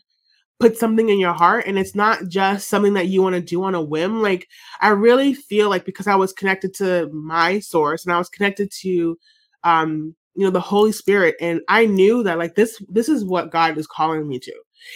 [0.60, 3.62] put something in your heart and it's not just something that you want to do
[3.64, 4.48] on a whim like
[4.80, 8.70] i really feel like because i was connected to my source and i was connected
[8.70, 9.18] to
[9.64, 13.50] um you know the holy spirit and i knew that like this this is what
[13.50, 14.54] god is calling me to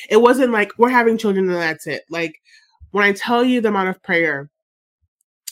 [0.08, 2.34] it wasn't like we're having children and that's it like
[2.92, 4.48] when i tell you the amount of prayer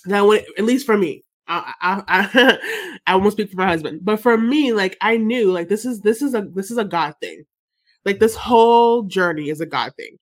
[0.05, 2.59] that when at least for me I, I, I,
[3.07, 6.01] I won't speak for my husband, but for me, like I knew, like this is
[6.01, 7.45] this is a this is a God thing.
[8.07, 10.16] Like this whole journey is a God thing.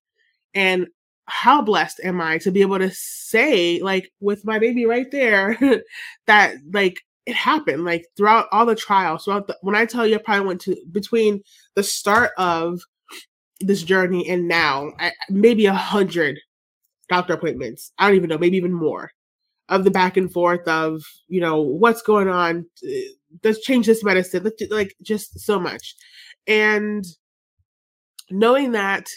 [0.55, 0.88] And
[1.27, 5.59] how blessed am I to be able to say, like, with my baby right there,
[6.27, 10.16] that like it happened, like throughout all the trials, throughout the when I tell you
[10.16, 11.42] I probably went to between
[11.75, 12.81] the start of
[13.61, 16.38] this journey and now, I, maybe a hundred
[17.09, 17.92] doctor appointments.
[17.99, 19.11] I don't even know, maybe even more
[19.68, 22.66] of the back and forth of, you know, what's going on.
[22.87, 23.09] Eh,
[23.42, 24.42] let's change this medicine.
[24.42, 25.94] Let's like just so much.
[26.47, 27.05] And
[28.30, 29.08] knowing that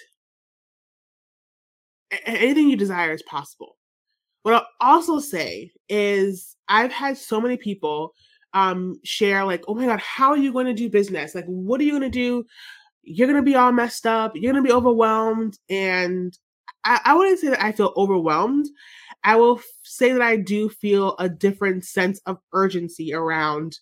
[2.26, 3.78] anything you desire is possible.
[4.44, 8.14] What I'll also say is I've had so many people
[8.54, 11.36] um share like, oh my god, how are you going to do business?
[11.36, 12.46] Like, what are you going to do?
[13.04, 14.34] You're going to be all messed up.
[14.36, 15.58] You're going to be overwhelmed.
[15.70, 16.38] And
[16.84, 18.68] I, I wouldn't say that I feel overwhelmed.
[19.24, 23.78] I will say that I do feel a different sense of urgency around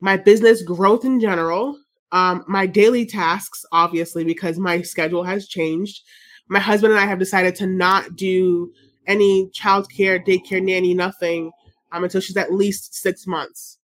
[0.00, 1.78] my business growth in general,
[2.12, 6.02] um, my daily tasks, obviously, because my schedule has changed.
[6.48, 8.72] My husband and I have decided to not do
[9.06, 11.52] any childcare, daycare, nanny, nothing
[11.92, 13.78] um, until she's at least six months,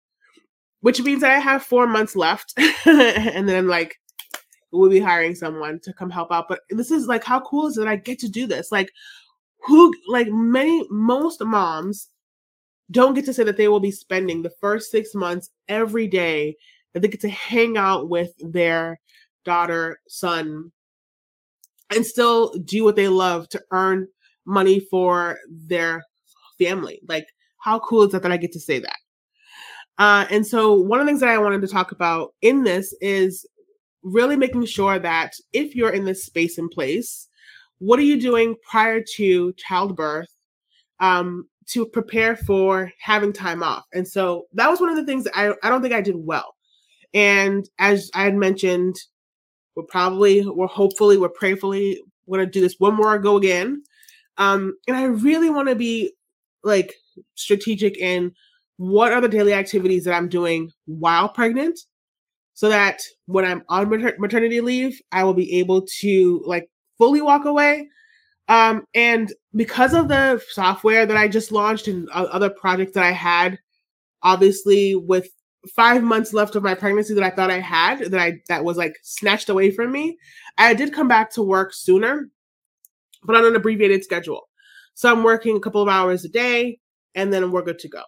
[0.80, 2.54] which means that I have four months left.
[2.87, 3.96] and then, I'm like,
[4.70, 6.48] we'll be hiring someone to come help out.
[6.48, 7.88] But this is like, how cool is it?
[7.88, 8.70] I get to do this.
[8.70, 8.90] Like,
[9.64, 12.08] who, like, many, most moms
[12.90, 16.56] don't get to say that they will be spending the first six months every day
[16.92, 18.98] that they get to hang out with their
[19.44, 20.70] daughter, son,
[21.94, 24.09] and still do what they love to earn
[24.46, 26.05] money for their
[26.59, 27.00] family.
[27.09, 27.26] Like,
[27.59, 28.96] how cool is that that I get to say that?
[29.98, 32.94] Uh, and so, one of the things that I wanted to talk about in this
[33.00, 33.46] is
[34.02, 37.28] really making sure that if you're in this space and place,
[37.78, 40.31] what are you doing prior to childbirth
[41.00, 43.85] um, to prepare for having time off?
[43.92, 46.55] And so, that was one of the things I, I don't think I did well.
[47.14, 48.96] And as I had mentioned,
[49.75, 52.01] we're probably, we're hopefully, we're prayerfully
[52.33, 53.83] to do this one more go again.
[54.38, 56.12] Um, and I really want to be
[56.64, 56.94] like
[57.35, 58.33] strategic in
[58.77, 61.79] what are the daily activities that I'm doing while pregnant
[62.55, 67.20] so that when I'm on mater- maternity leave, I will be able to like fully
[67.20, 67.88] walk away.
[68.48, 73.12] Um, and because of the software that I just launched and other projects that I
[73.12, 73.59] had,
[74.22, 75.29] obviously with
[75.75, 78.77] five months left of my pregnancy that I thought I had that I that was
[78.77, 80.18] like snatched away from me.
[80.59, 82.29] I did come back to work sooner,
[83.25, 84.48] but on an abbreviated schedule.
[84.94, 86.79] So I'm working a couple of hours a day
[87.14, 88.03] and then we're good to go.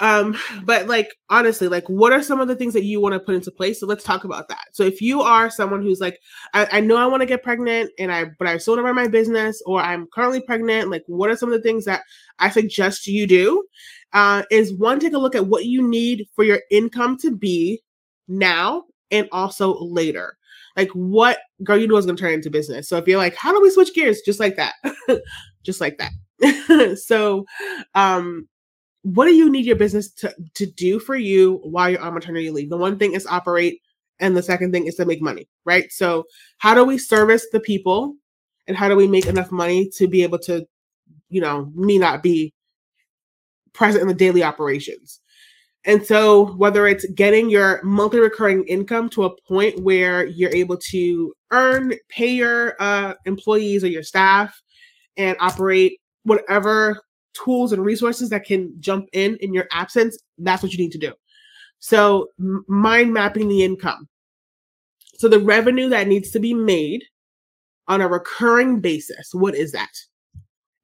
[0.00, 3.20] Um, but like honestly, like what are some of the things that you want to
[3.20, 3.78] put into place?
[3.78, 4.64] So let's talk about that.
[4.72, 6.18] So if you are someone who's like,
[6.52, 9.06] I, I know I want to get pregnant and I but I still run my
[9.06, 12.02] business or I'm currently pregnant, like what are some of the things that
[12.40, 13.64] I suggest you do?
[14.14, 17.82] Uh, is one take a look at what you need for your income to be
[18.28, 20.36] now and also later.
[20.76, 22.88] Like what girl you know is gonna turn into business.
[22.88, 24.20] So if you're like, how do we switch gears?
[24.22, 24.74] Just like that.
[25.62, 26.98] Just like that.
[27.04, 27.44] so
[27.94, 28.48] um
[29.04, 32.50] what do you need your business to, to do for you while you're on maternity
[32.50, 32.70] leave?
[32.70, 33.80] The one thing is operate,
[34.18, 35.92] and the second thing is to make money, right?
[35.92, 36.24] So,
[36.56, 38.14] how do we service the people,
[38.66, 40.66] and how do we make enough money to be able to,
[41.28, 42.54] you know, me not be
[43.74, 45.20] present in the daily operations?
[45.86, 50.78] And so, whether it's getting your monthly recurring income to a point where you're able
[50.78, 54.58] to earn, pay your uh, employees or your staff,
[55.18, 57.02] and operate whatever
[57.34, 60.98] tools and resources that can jump in in your absence, that's what you need to
[60.98, 61.12] do.
[61.80, 62.28] So,
[62.66, 64.08] mind mapping the income.
[65.16, 67.04] So, the revenue that needs to be made
[67.88, 69.92] on a recurring basis, what is that?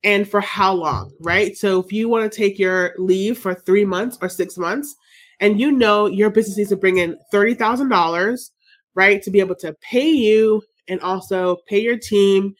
[0.02, 1.56] And for how long, right?
[1.56, 4.96] So, if you want to take your leave for three months or six months,
[5.40, 8.50] and you know your business needs to bring in $30,000,
[8.94, 12.54] right, to be able to pay you and also pay your team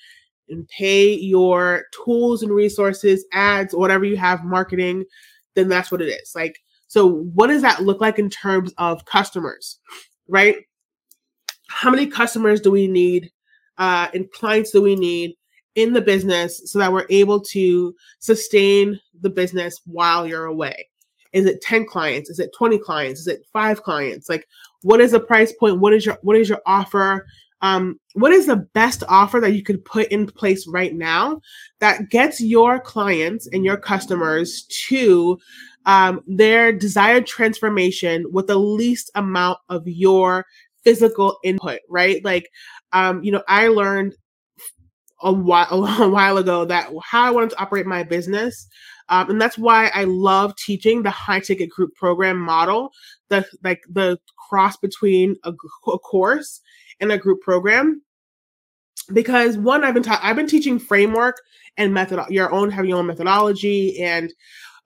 [0.49, 5.05] and pay your tools and resources, ads, whatever you have, marketing,
[5.55, 6.33] then that's what it is.
[6.35, 9.79] Like, so what does that look like in terms of customers,
[10.29, 10.57] right?
[11.69, 13.31] How many customers do we need
[13.79, 15.37] uh, and clients do we need
[15.75, 20.89] in the business so that we're able to sustain the business while you're away?
[21.33, 22.29] Is it 10 clients?
[22.29, 23.21] Is it 20 clients?
[23.21, 24.29] Is it five clients?
[24.29, 24.47] Like,
[24.83, 25.79] what is the price point?
[25.79, 27.27] What is your what is your offer?
[27.63, 31.41] um, what is the best offer that you could put in place right now
[31.81, 35.39] that gets your clients and your customers to
[35.87, 40.47] um, their desired transformation with the least amount of your
[40.85, 42.25] physical input, right?
[42.25, 42.49] Like,
[42.93, 44.15] um, you know, I learned
[45.23, 48.69] a while, a long while ago that how I wanted to operate my business.
[49.09, 52.93] Um, and that's why I love teaching the high ticket group program model,
[53.29, 55.53] the like the cross between a,
[55.89, 56.61] a course
[57.01, 58.03] and a group program.
[59.13, 61.41] Because one, I've been ta- I've been teaching framework
[61.77, 64.33] and method your own having your own methodology and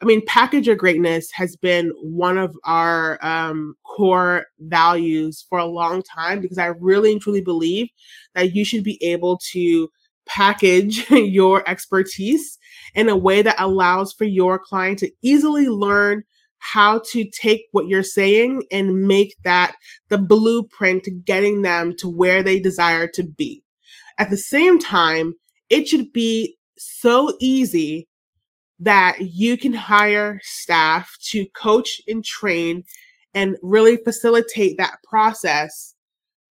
[0.02, 5.64] I mean, package your greatness has been one of our um, core values for a
[5.64, 7.88] long time because I really and truly believe
[8.34, 9.88] that you should be able to
[10.26, 12.58] package your expertise
[12.94, 16.22] in a way that allows for your client to easily learn
[16.58, 19.76] how to take what you're saying and make that
[20.08, 23.62] the blueprint to getting them to where they desire to be.
[24.18, 25.34] At the same time,
[25.68, 28.08] it should be so easy
[28.80, 32.84] that you can hire staff to coach and train
[33.34, 35.94] and really facilitate that process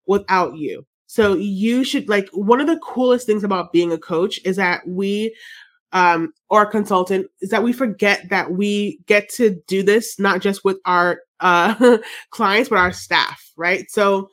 [0.07, 0.85] without you.
[1.13, 4.81] So you should like one of the coolest things about being a coach is that
[4.89, 5.37] we
[5.93, 10.41] um or a consultant is that we forget that we get to do this not
[10.41, 11.99] just with our uh
[12.31, 13.91] clients but our staff, right?
[13.91, 14.31] So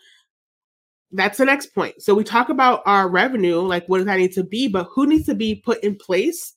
[1.12, 2.02] that's the next point.
[2.02, 5.06] So we talk about our revenue, like what does that need to be, but who
[5.06, 6.54] needs to be put in place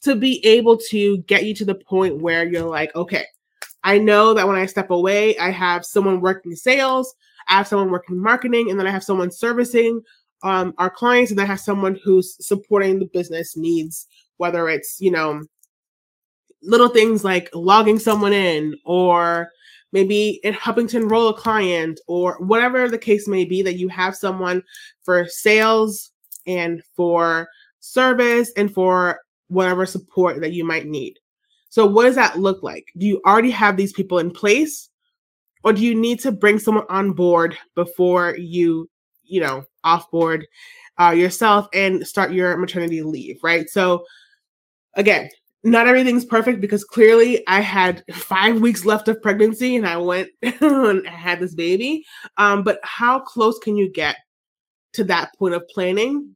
[0.00, 3.26] to be able to get you to the point where you're like, okay,
[3.84, 7.14] I know that when I step away, I have someone working sales,
[7.48, 10.02] I have someone working marketing, and then I have someone servicing
[10.42, 14.06] um, our clients, and then I have someone who's supporting the business needs,
[14.36, 15.42] whether it's, you know,
[16.62, 19.50] little things like logging someone in or
[19.92, 23.88] maybe in helping to enroll a client or whatever the case may be that you
[23.88, 24.62] have someone
[25.02, 26.10] for sales
[26.46, 27.48] and for
[27.80, 31.18] service and for whatever support that you might need.
[31.70, 32.86] So, what does that look like?
[32.96, 34.88] Do you already have these people in place,
[35.64, 38.88] or do you need to bring someone on board before you,
[39.24, 40.44] you know, offboard
[41.00, 43.38] uh, yourself and start your maternity leave?
[43.42, 43.68] Right.
[43.68, 44.04] So,
[44.94, 45.28] again,
[45.64, 50.28] not everything's perfect because clearly I had five weeks left of pregnancy and I went
[50.42, 52.04] and I had this baby.
[52.36, 54.16] Um, but how close can you get
[54.94, 56.34] to that point of planning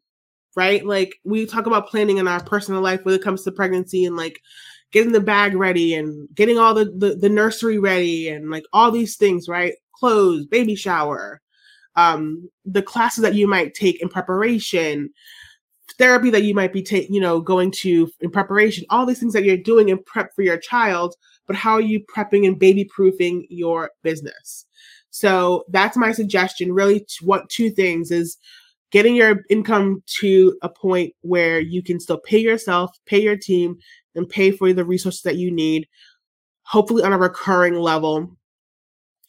[0.56, 0.84] right?
[0.84, 4.16] Like we talk about planning in our personal life when it comes to pregnancy and
[4.16, 4.40] like
[4.92, 8.90] getting the bag ready and getting all the, the, the nursery ready and like all
[8.90, 9.74] these things, right?
[9.94, 11.40] Clothes, baby shower,
[11.96, 15.10] um, the classes that you might take in preparation,
[15.98, 19.32] therapy that you might be taking, you know, going to in preparation, all these things
[19.32, 21.14] that you're doing in prep for your child,
[21.46, 24.66] but how are you prepping and baby proofing your business?
[25.10, 26.72] So that's my suggestion.
[26.72, 28.38] Really, what two things is
[28.90, 33.76] getting your income to a point where you can still pay yourself, pay your team,
[34.14, 35.88] and pay for the resources that you need,
[36.62, 38.36] hopefully on a recurring level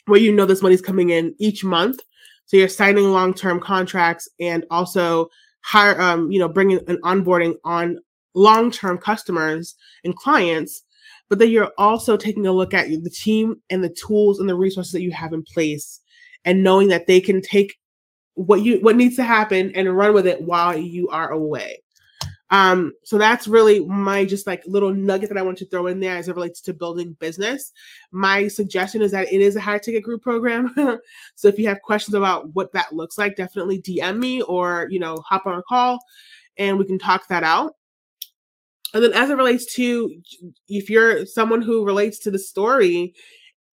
[0.06, 2.00] where you know this money's coming in each month.
[2.46, 5.30] So you're signing long-term contracts and also
[5.64, 8.00] hire, um, you know, bringing an onboarding on
[8.36, 10.84] long-term customers and clients.
[11.30, 14.56] But then you're also taking a look at the team and the tools and the
[14.56, 16.02] resources that you have in place
[16.46, 17.76] and knowing that they can take
[18.36, 21.83] what you what needs to happen and run with it while you are away.
[22.54, 26.00] Um, so that's really my just like little nugget that I want to throw in
[26.00, 27.72] there as it relates to building business.
[28.12, 30.72] My suggestion is that it is a high ticket group program.
[31.36, 35.00] so if you have questions about what that looks like, definitely DM me or you
[35.00, 35.98] know hop on a call
[36.60, 37.74] and we can talk that out.
[38.94, 40.14] And then as it relates to
[40.68, 43.16] if you're someone who relates to the story,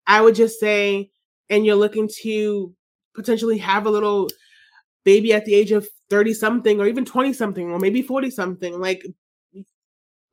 [0.08, 1.12] I would just say,
[1.50, 2.74] and you're looking to
[3.14, 4.30] potentially have a little
[5.10, 8.80] baby at the age of 30 something or even 20 something or maybe 40 something
[8.80, 9.04] like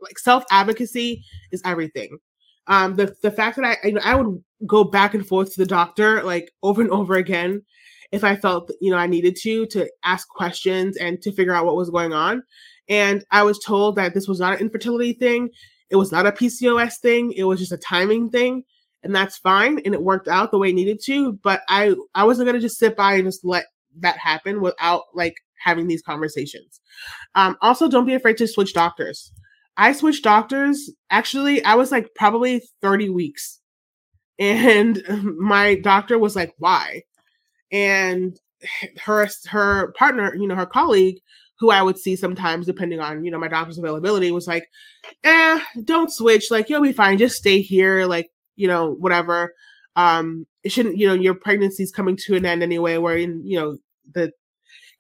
[0.02, 2.18] like self advocacy is everything.
[2.66, 5.58] Um the the fact that i you know i would go back and forth to
[5.58, 7.62] the doctor like over and over again
[8.10, 11.66] if i felt you know i needed to to ask questions and to figure out
[11.66, 12.42] what was going on.
[12.88, 15.48] And i was told that this was not an infertility thing.
[15.88, 17.32] It was not a pcos thing.
[17.40, 18.64] It was just a timing thing.
[19.04, 19.74] And that's fine.
[19.84, 21.18] And it worked out the way it needed to.
[21.48, 23.66] But i i wasn't going to just sit by and just let
[24.00, 26.80] that happen without like having these conversations.
[27.34, 29.32] Um, also, don't be afraid to switch doctors.
[29.76, 30.90] I switched doctors.
[31.10, 33.60] Actually, I was like probably 30 weeks.
[34.38, 35.02] And
[35.38, 37.02] my doctor was like, why?
[37.70, 38.38] And
[39.02, 41.18] her her partner, you know, her colleague,
[41.58, 44.68] who I would see sometimes depending on, you know, my doctor's availability, was like,
[45.24, 46.50] eh, don't switch.
[46.50, 47.18] Like, you'll be fine.
[47.18, 48.06] Just stay here.
[48.06, 49.54] Like, you know, whatever.
[49.94, 53.58] Um, it shouldn't, you know, your pregnancy's coming to an end anyway, where in, you
[53.58, 53.78] know,
[54.12, 54.32] the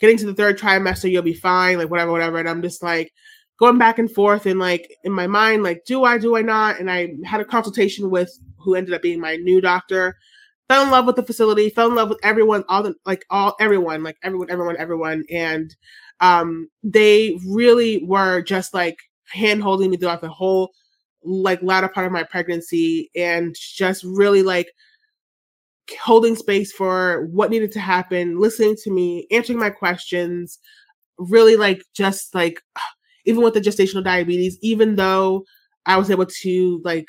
[0.00, 2.38] getting to the third trimester, you'll be fine, like whatever, whatever.
[2.38, 3.12] And I'm just like
[3.58, 6.78] going back and forth and like in my mind, like, do I, do I not?
[6.78, 10.16] And I had a consultation with who ended up being my new doctor.
[10.68, 13.54] Fell in love with the facility, fell in love with everyone, all the like all
[13.60, 15.24] everyone, like everyone, everyone, everyone.
[15.30, 15.74] And
[16.20, 18.98] um they really were just like
[19.28, 20.72] hand holding me throughout the whole
[21.22, 24.66] like latter part of my pregnancy and just really like
[26.02, 30.58] holding space for what needed to happen, listening to me, answering my questions,
[31.18, 32.60] really like just like
[33.26, 35.44] even with the gestational diabetes, even though
[35.84, 37.06] I was able to like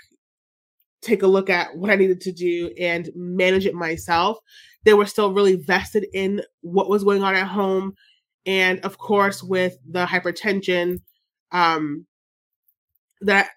[1.01, 4.39] take a look at what I needed to do and manage it myself,
[4.83, 7.93] they were still really vested in what was going on at home.
[8.45, 11.01] And of course, with the hypertension,
[11.51, 12.05] um,
[13.21, 13.49] that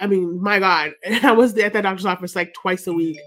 [0.00, 0.92] I mean, my God,
[1.22, 3.18] I was at that doctor's office like twice a week.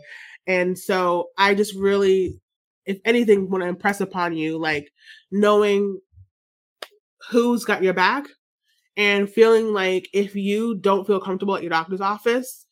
[0.47, 2.39] And so I just really,
[2.85, 4.89] if anything, want to impress upon you, like
[5.31, 5.99] knowing
[7.29, 8.25] who's got your back
[8.95, 12.65] and feeling like if you don't feel comfortable at your doctor's office,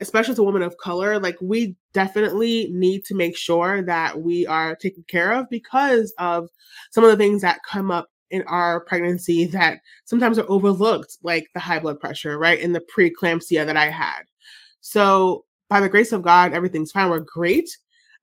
[0.00, 4.46] especially as a woman of color, like we definitely need to make sure that we
[4.46, 6.48] are taken care of because of
[6.90, 11.48] some of the things that come up in our pregnancy that sometimes are overlooked, like
[11.54, 12.60] the high blood pressure, right?
[12.60, 14.22] And the preeclampsia that I had.
[14.80, 17.10] So by the grace of God, everything's fine.
[17.10, 17.68] We're great.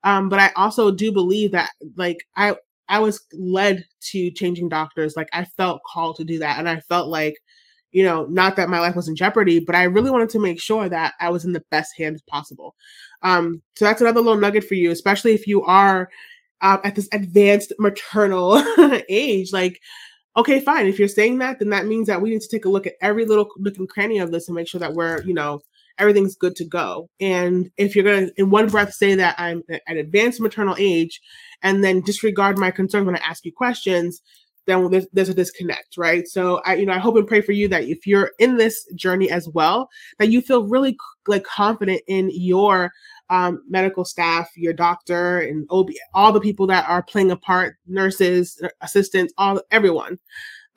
[0.04, 2.56] Um, but I also do believe that like I
[2.88, 5.16] I was led to changing doctors.
[5.16, 6.60] Like I felt called to do that.
[6.60, 7.36] And I felt like,
[7.92, 10.62] you know, not that my life was in jeopardy, but I really wanted to make
[10.62, 12.76] sure that I was in the best hands possible.
[13.24, 16.10] Um, so that's another little nugget for you, especially if you are
[16.62, 18.64] uh, at this advanced maternal
[19.10, 19.52] age.
[19.52, 19.80] Like,
[20.38, 20.86] okay, fine.
[20.86, 22.96] If you're saying that, then that means that we need to take a look at
[23.02, 25.62] every little nook and cranny of this and make sure that we're, you know,
[25.98, 27.10] everything's good to go.
[27.20, 31.22] And if you're going to, in one breath, say that I'm at advanced maternal age
[31.62, 34.22] and then disregard my concerns when I ask you questions,
[34.66, 36.28] then there's, there's a disconnect, right?
[36.28, 38.86] So I, you know, I hope and pray for you that if you're in this
[38.96, 42.92] journey as well, that you feel really like confident in your
[43.30, 47.76] um, medical staff, your doctor, and OB, all the people that are playing a part,
[47.88, 50.20] nurses, assistants, all everyone,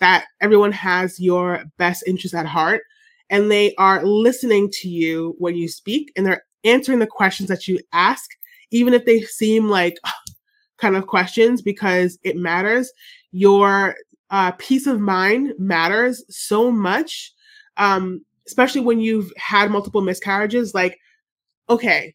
[0.01, 2.83] that everyone has your best interest at heart
[3.31, 7.69] and they are listening to you when you speak and they're answering the questions that
[7.69, 8.31] you ask,
[8.71, 9.99] even if they seem like
[10.79, 12.91] kind of questions, because it matters.
[13.33, 13.97] Your
[14.31, 17.33] uh, peace of mind matters so much,
[17.77, 20.75] um, especially when you've had multiple miscarriages.
[20.75, 20.99] Like,
[21.69, 22.15] okay,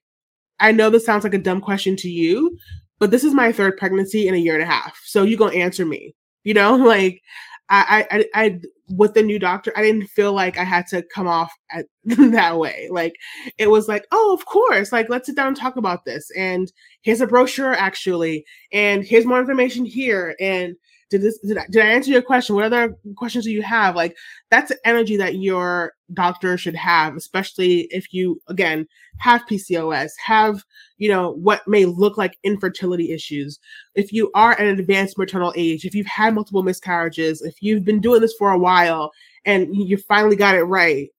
[0.60, 2.58] I know this sounds like a dumb question to you,
[3.00, 5.00] but this is my third pregnancy in a year and a half.
[5.06, 7.22] So you gonna answer me, you know, like
[7.70, 8.60] I, I, I,
[8.98, 12.58] with the new doctor, I didn't feel like I had to come off at, that
[12.58, 12.88] way.
[12.92, 13.16] Like
[13.58, 16.30] it was like, oh, of course, like let's sit down and talk about this.
[16.38, 16.72] And
[17.02, 20.36] here's a brochure actually, and here's more information here.
[20.40, 20.76] And
[21.10, 22.56] did this did I, did I answer your question?
[22.56, 23.96] What other questions do you have?
[23.96, 24.16] Like
[24.50, 28.88] that's the energy that your doctor should have, especially if you again
[29.18, 30.64] have PCOS, have
[30.98, 33.60] you know what may look like infertility issues.
[33.96, 37.86] If you are at an advanced maternal age, if you've had multiple miscarriages, if you've
[37.86, 39.12] been doing this for a while
[39.46, 41.10] and you finally got it right,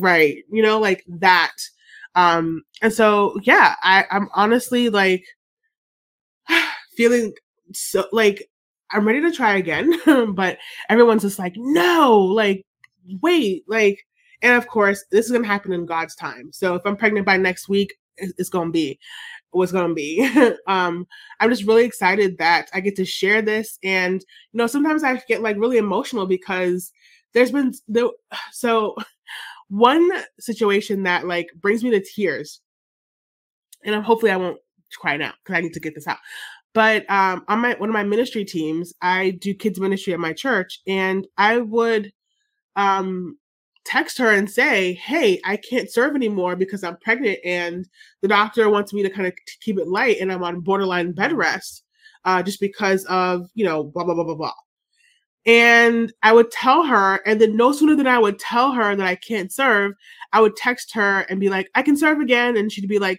[0.00, 1.56] right, you know, like that.
[2.14, 5.24] Um, and so yeah, I, I'm honestly like
[6.96, 7.32] feeling
[7.72, 8.48] so like
[8.90, 9.92] I'm ready to try again,
[10.34, 10.58] but
[10.88, 12.64] everyone's just like, no, like,
[13.20, 14.06] wait, like,
[14.42, 16.52] and of course, this is gonna happen in God's time.
[16.52, 18.98] So if I'm pregnant by next week, it's gonna be
[19.50, 20.28] what's gonna be.
[20.66, 21.06] um,
[21.40, 24.20] I'm just really excited that I get to share this, and
[24.52, 26.92] you know, sometimes I get like really emotional because
[27.34, 28.10] there's been the
[28.52, 28.96] so
[29.68, 32.60] one situation that like brings me to tears,
[33.84, 34.60] and I'm hopefully I won't
[34.98, 36.18] cry now because I need to get this out.
[36.78, 40.32] But um, on my one of my ministry teams, I do kids ministry at my
[40.32, 42.12] church, and I would
[42.76, 43.36] um,
[43.84, 47.88] text her and say, "Hey, I can't serve anymore because I'm pregnant, and
[48.22, 51.32] the doctor wants me to kind of keep it light, and I'm on borderline bed
[51.32, 51.82] rest,
[52.24, 54.52] uh, just because of you know blah blah blah blah blah."
[55.46, 59.04] And I would tell her, and then no sooner than I would tell her that
[59.04, 59.94] I can't serve,
[60.32, 63.18] I would text her and be like, "I can serve again," and she'd be like,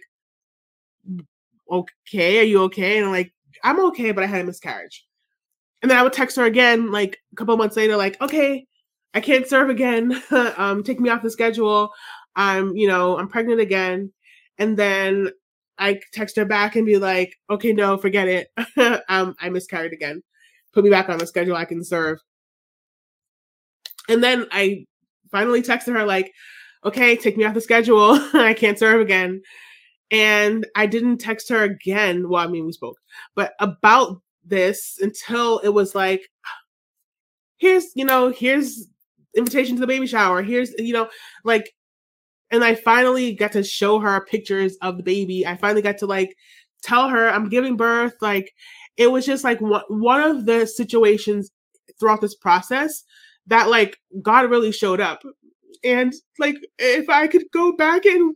[1.70, 3.34] "Okay, are you okay?" And I'm like,
[3.64, 5.06] I'm okay, but I had a miscarriage.
[5.82, 8.66] And then I would text her again, like a couple months later, like, okay,
[9.14, 10.22] I can't serve again.
[10.56, 11.90] um, take me off the schedule.
[12.36, 14.12] I'm, you know, I'm pregnant again.
[14.58, 15.30] And then
[15.78, 18.52] I text her back and be like, okay, no, forget it.
[19.08, 20.22] um, I miscarried again.
[20.72, 21.56] Put me back on the schedule.
[21.56, 22.20] I can serve.
[24.08, 24.84] And then I
[25.30, 26.32] finally texted her like,
[26.84, 28.12] okay, take me off the schedule.
[28.34, 29.42] I can't serve again.
[30.10, 32.28] And I didn't text her again.
[32.28, 32.98] Well, I mean, we spoke,
[33.34, 36.28] but about this until it was like,
[37.58, 38.86] here's, you know, here's
[39.36, 40.42] invitation to the baby shower.
[40.42, 41.08] Here's, you know,
[41.44, 41.72] like,
[42.50, 45.46] and I finally got to show her pictures of the baby.
[45.46, 46.36] I finally got to like
[46.82, 48.14] tell her I'm giving birth.
[48.20, 48.52] Like,
[48.96, 51.52] it was just like one, one of the situations
[52.00, 53.04] throughout this process
[53.46, 55.22] that like God really showed up.
[55.84, 58.34] And like, if I could go back and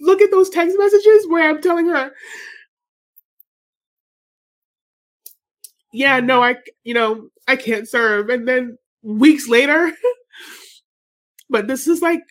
[0.00, 2.12] look at those text messages where I'm telling her,
[5.92, 8.28] yeah, no, I, you know, I can't serve.
[8.28, 9.92] And then weeks later,
[11.50, 12.22] but this is like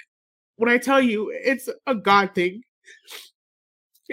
[0.57, 2.63] when I tell you, it's a God thing.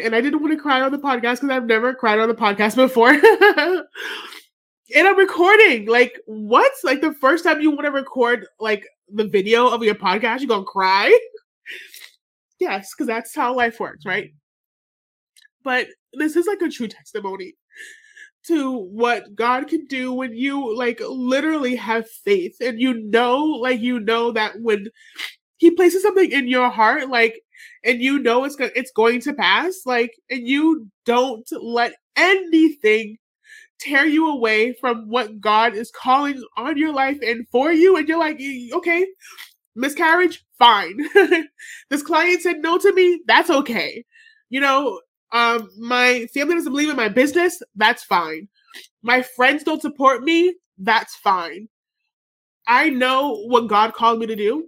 [0.01, 2.35] And I didn't want to cry on the podcast because I've never cried on the
[2.35, 3.11] podcast before.
[4.97, 5.87] and I'm recording.
[5.87, 6.73] Like, what?
[6.85, 10.49] Like the first time you want to record like the video of your podcast, you're
[10.49, 11.17] gonna cry?
[12.61, 14.27] yes, because that's how life works, right?
[14.27, 14.37] Mm-hmm.
[15.65, 17.55] But this is like a true testimony
[18.47, 23.81] to what God can do when you like literally have faith and you know, like
[23.81, 24.89] you know that when
[25.59, 27.41] He places something in your heart, like
[27.85, 33.19] and you know it's going it's going to pass, like and you don't let anything
[33.79, 38.09] tear you away from what God is calling on your life and for you, and
[38.09, 38.41] you're like,
[38.73, 39.07] okay,
[39.75, 40.99] miscarriage, fine.
[41.91, 44.05] this client said no to me, that's okay.
[44.49, 45.01] You know,
[45.33, 48.49] um, my family doesn't believe in my business, that's fine.
[49.03, 51.69] My friends don't support me, that's fine.
[52.67, 54.67] I know what God called me to do,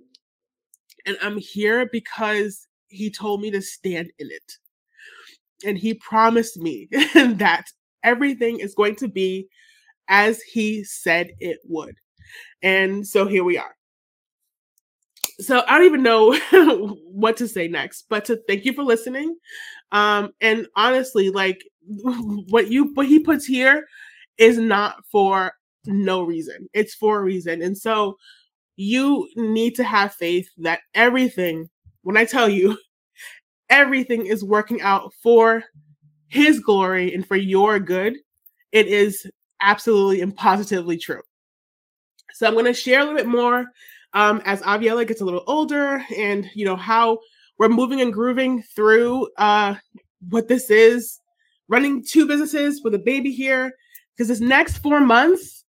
[1.07, 4.53] and I'm here because He told me to stand in it.
[5.65, 7.65] And He promised me that
[8.03, 9.49] everything is going to be
[10.09, 11.97] as He said it would.
[12.63, 13.75] And so here we are
[15.41, 16.35] so I don't even know
[17.05, 19.37] what to say next, but to thank you for listening.
[19.91, 23.87] Um, and honestly, like what you what he puts here
[24.39, 25.53] is not for
[25.87, 26.69] no reason.
[26.73, 27.63] It's for a reason.
[27.63, 28.17] And so
[28.77, 31.69] you need to have faith that everything,
[32.03, 32.79] when I tell you,
[33.71, 35.65] everything is working out for
[36.29, 38.17] his glory and for your good,
[38.73, 39.27] it is
[39.61, 41.23] absolutely and positively true.
[42.33, 43.67] So I'm going to share a little bit more
[44.15, 47.19] um, as Aviella gets a little older and, you know, how
[47.59, 49.75] we're moving and grooving through uh,
[50.29, 51.19] what this is
[51.69, 53.73] running two businesses with a baby here.
[54.15, 55.65] Because this next four months,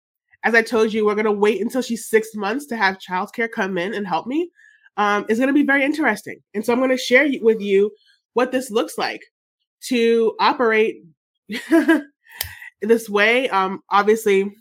[0.44, 3.50] as I told you, we're going to wait until she's six months to have childcare
[3.50, 4.50] come in and help me.
[4.96, 6.40] Um, is going to be very interesting.
[6.54, 7.90] And so I'm going to share with you
[8.32, 9.22] what this looks like
[9.88, 11.02] to operate
[12.82, 13.48] this way.
[13.48, 14.52] Um, obviously,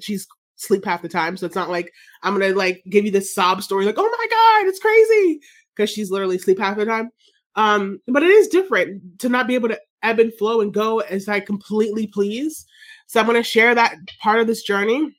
[0.00, 0.26] she's
[0.58, 1.36] sleep half the time.
[1.36, 1.92] So it's not like
[2.22, 5.40] I'm gonna like give you this sob story, like, oh my god, it's crazy.
[5.74, 7.10] Because she's literally sleep half the time.
[7.54, 11.00] Um, but it is different to not be able to ebb and flow and go
[11.00, 12.66] as I completely please.
[13.06, 15.16] So I'm gonna share that part of this journey.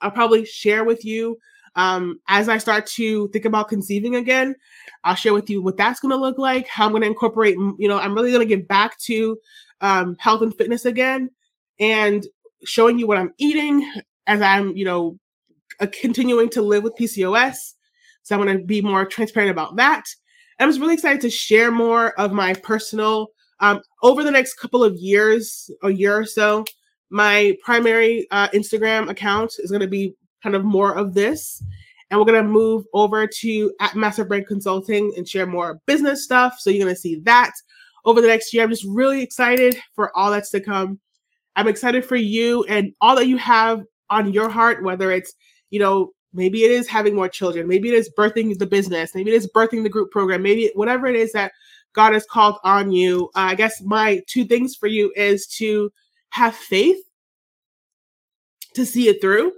[0.00, 1.38] I'll probably share with you
[1.78, 4.54] um, as I start to think about conceiving again.
[5.04, 7.54] I'll share with you what that's going to look like, how I'm going to incorporate,
[7.56, 9.38] you know, I'm really going to get back to
[9.80, 11.30] um, health and fitness again
[11.78, 12.26] and
[12.64, 13.88] showing you what I'm eating,
[14.28, 15.18] as I'm, you know,
[15.80, 17.74] uh, continuing to live with PCOS.
[18.22, 20.04] So I'm going to be more transparent about that.
[20.60, 23.28] I'm just really excited to share more of my personal,
[23.60, 26.64] um, over the next couple of years, a year or so,
[27.10, 31.62] my primary uh, Instagram account is going to be kind of more of this.
[32.10, 36.24] And we're going to move over to at Massive Brand Consulting and share more business
[36.24, 36.56] stuff.
[36.58, 37.52] So you're going to see that
[38.04, 38.62] over the next year.
[38.62, 41.00] I'm just really excited for all that's to come.
[41.56, 45.34] I'm excited for you and all that you have on your heart, whether it's,
[45.70, 49.30] you know, maybe it is having more children, maybe it is birthing the business, maybe
[49.30, 51.52] it is birthing the group program, maybe whatever it is that
[51.94, 53.30] God has called on you.
[53.34, 55.90] Uh, I guess my two things for you is to
[56.30, 56.98] have faith,
[58.74, 59.52] to see it through,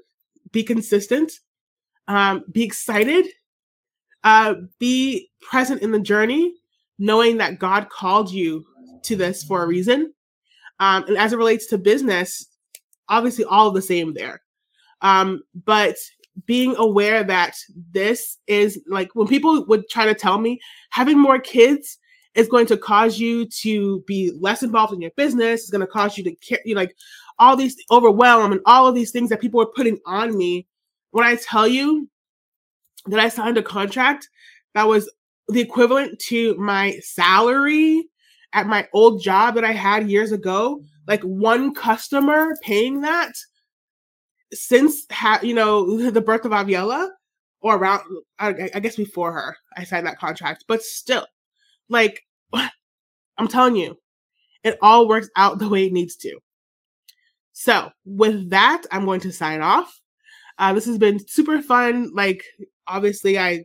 [0.53, 1.33] be consistent,
[2.09, 3.27] um, be excited,
[4.25, 6.55] uh, be present in the journey,
[6.99, 8.65] knowing that God called you
[9.03, 10.13] to this for a reason.
[10.79, 12.47] Um, and as it relates to business,
[13.11, 14.41] obviously all the same there.
[15.03, 15.97] Um, but
[16.47, 17.57] being aware that
[17.93, 21.99] this is like when people would try to tell me having more kids
[22.35, 25.87] is going to cause you to be less involved in your business, it's going to
[25.87, 26.95] cause you to care, you like
[27.39, 30.67] all these overwhelm and all of these things that people are putting on me.
[31.11, 32.09] When I tell you
[33.07, 34.29] that I signed a contract
[34.75, 35.11] that was
[35.49, 38.09] the equivalent to my salary
[38.53, 43.33] at my old job that I had years ago, like one customer paying that
[44.53, 47.11] since ha- you know the birth of Aviella
[47.61, 48.03] or around
[48.39, 51.27] I, I guess before her I signed that contract but still
[51.91, 52.23] like
[52.55, 53.99] I'm telling you
[54.65, 56.39] it all works out the way it needs to
[57.53, 60.01] So, with that, I'm going to sign off.
[60.59, 62.11] Uh, this has been super fun.
[62.15, 62.45] Like,
[62.87, 63.65] obviously, I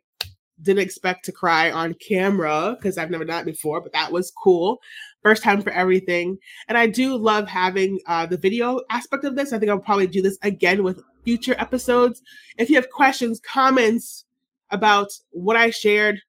[0.62, 4.32] didn't expect to cry on camera because I've never done it before, but that was
[4.32, 4.80] cool.
[5.26, 6.38] First time for everything.
[6.68, 9.54] And I do love having uh, the video aspect of this.
[9.54, 12.22] I think I'll probably do this again with future episodes.
[12.60, 14.26] If you have questions, comments
[14.70, 16.22] about what I shared,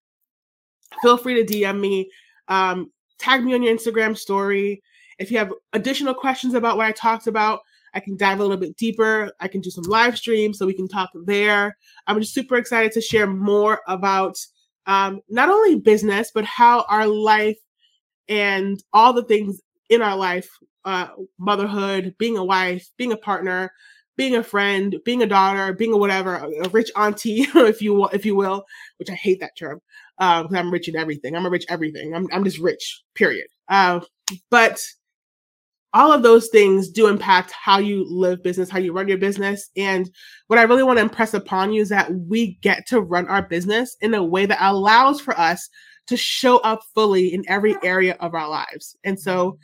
[1.03, 2.11] feel free to DM me.
[2.49, 4.83] Um, tag me on your Instagram story.
[5.19, 7.61] If you have additional questions about what I talked about,
[7.93, 9.31] I can dive a little bit deeper.
[9.41, 11.77] I can do some live streams so we can talk there.
[12.07, 14.39] I'm just super excited to share more about
[14.87, 17.59] um, not only business, but how our life
[18.29, 19.61] and all the things
[19.91, 20.51] in our life
[20.85, 21.09] uh,
[21.39, 23.73] motherhood, being a wife, being a partner,
[24.17, 28.09] being a friend, being a daughter, being a whatever, a rich auntie, if you will,
[28.09, 28.65] if you will,
[28.99, 29.81] which I hate that term
[30.19, 31.37] because um, I'm rich in everything.
[31.37, 32.15] I'm a rich everything.
[32.15, 33.03] I'm I'm just rich.
[33.15, 33.47] Period.
[33.69, 34.01] Uh,
[34.51, 34.81] but
[35.93, 39.71] all of those things do impact how you live business, how you run your business.
[39.77, 40.11] And
[40.49, 43.43] what I really want to impress upon you is that we get to run our
[43.43, 45.69] business in a way that allows for us
[46.07, 48.97] to show up fully in every area of our lives.
[49.05, 49.59] And so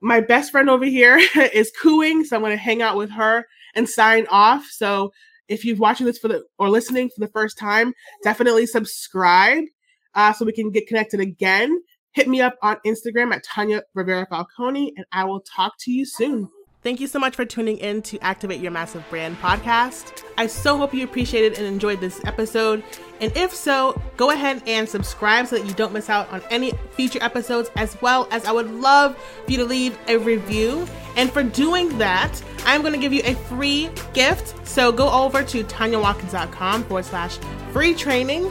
[0.00, 1.20] my best friend over here
[1.52, 3.44] is cooing, so I'm going to hang out with her
[3.74, 4.66] and sign off.
[4.70, 5.12] So
[5.48, 7.92] if you're watching this for the or listening for the first time,
[8.22, 9.64] definitely subscribe
[10.14, 11.80] uh, so we can get connected again
[12.12, 16.04] hit me up on Instagram at Tanya Rivera Falcone, and I will talk to you
[16.04, 16.48] soon.
[16.82, 20.24] Thank you so much for tuning in to Activate Your Massive Brand podcast.
[20.38, 22.82] I so hope you appreciated and enjoyed this episode.
[23.20, 26.72] And if so, go ahead and subscribe so that you don't miss out on any
[26.92, 29.14] future episodes, as well as I would love
[29.44, 30.86] for you to leave a review.
[31.18, 34.66] And for doing that, I'm going to give you a free gift.
[34.66, 37.36] So go over to tanyawatkins.com forward slash
[37.72, 38.50] free training.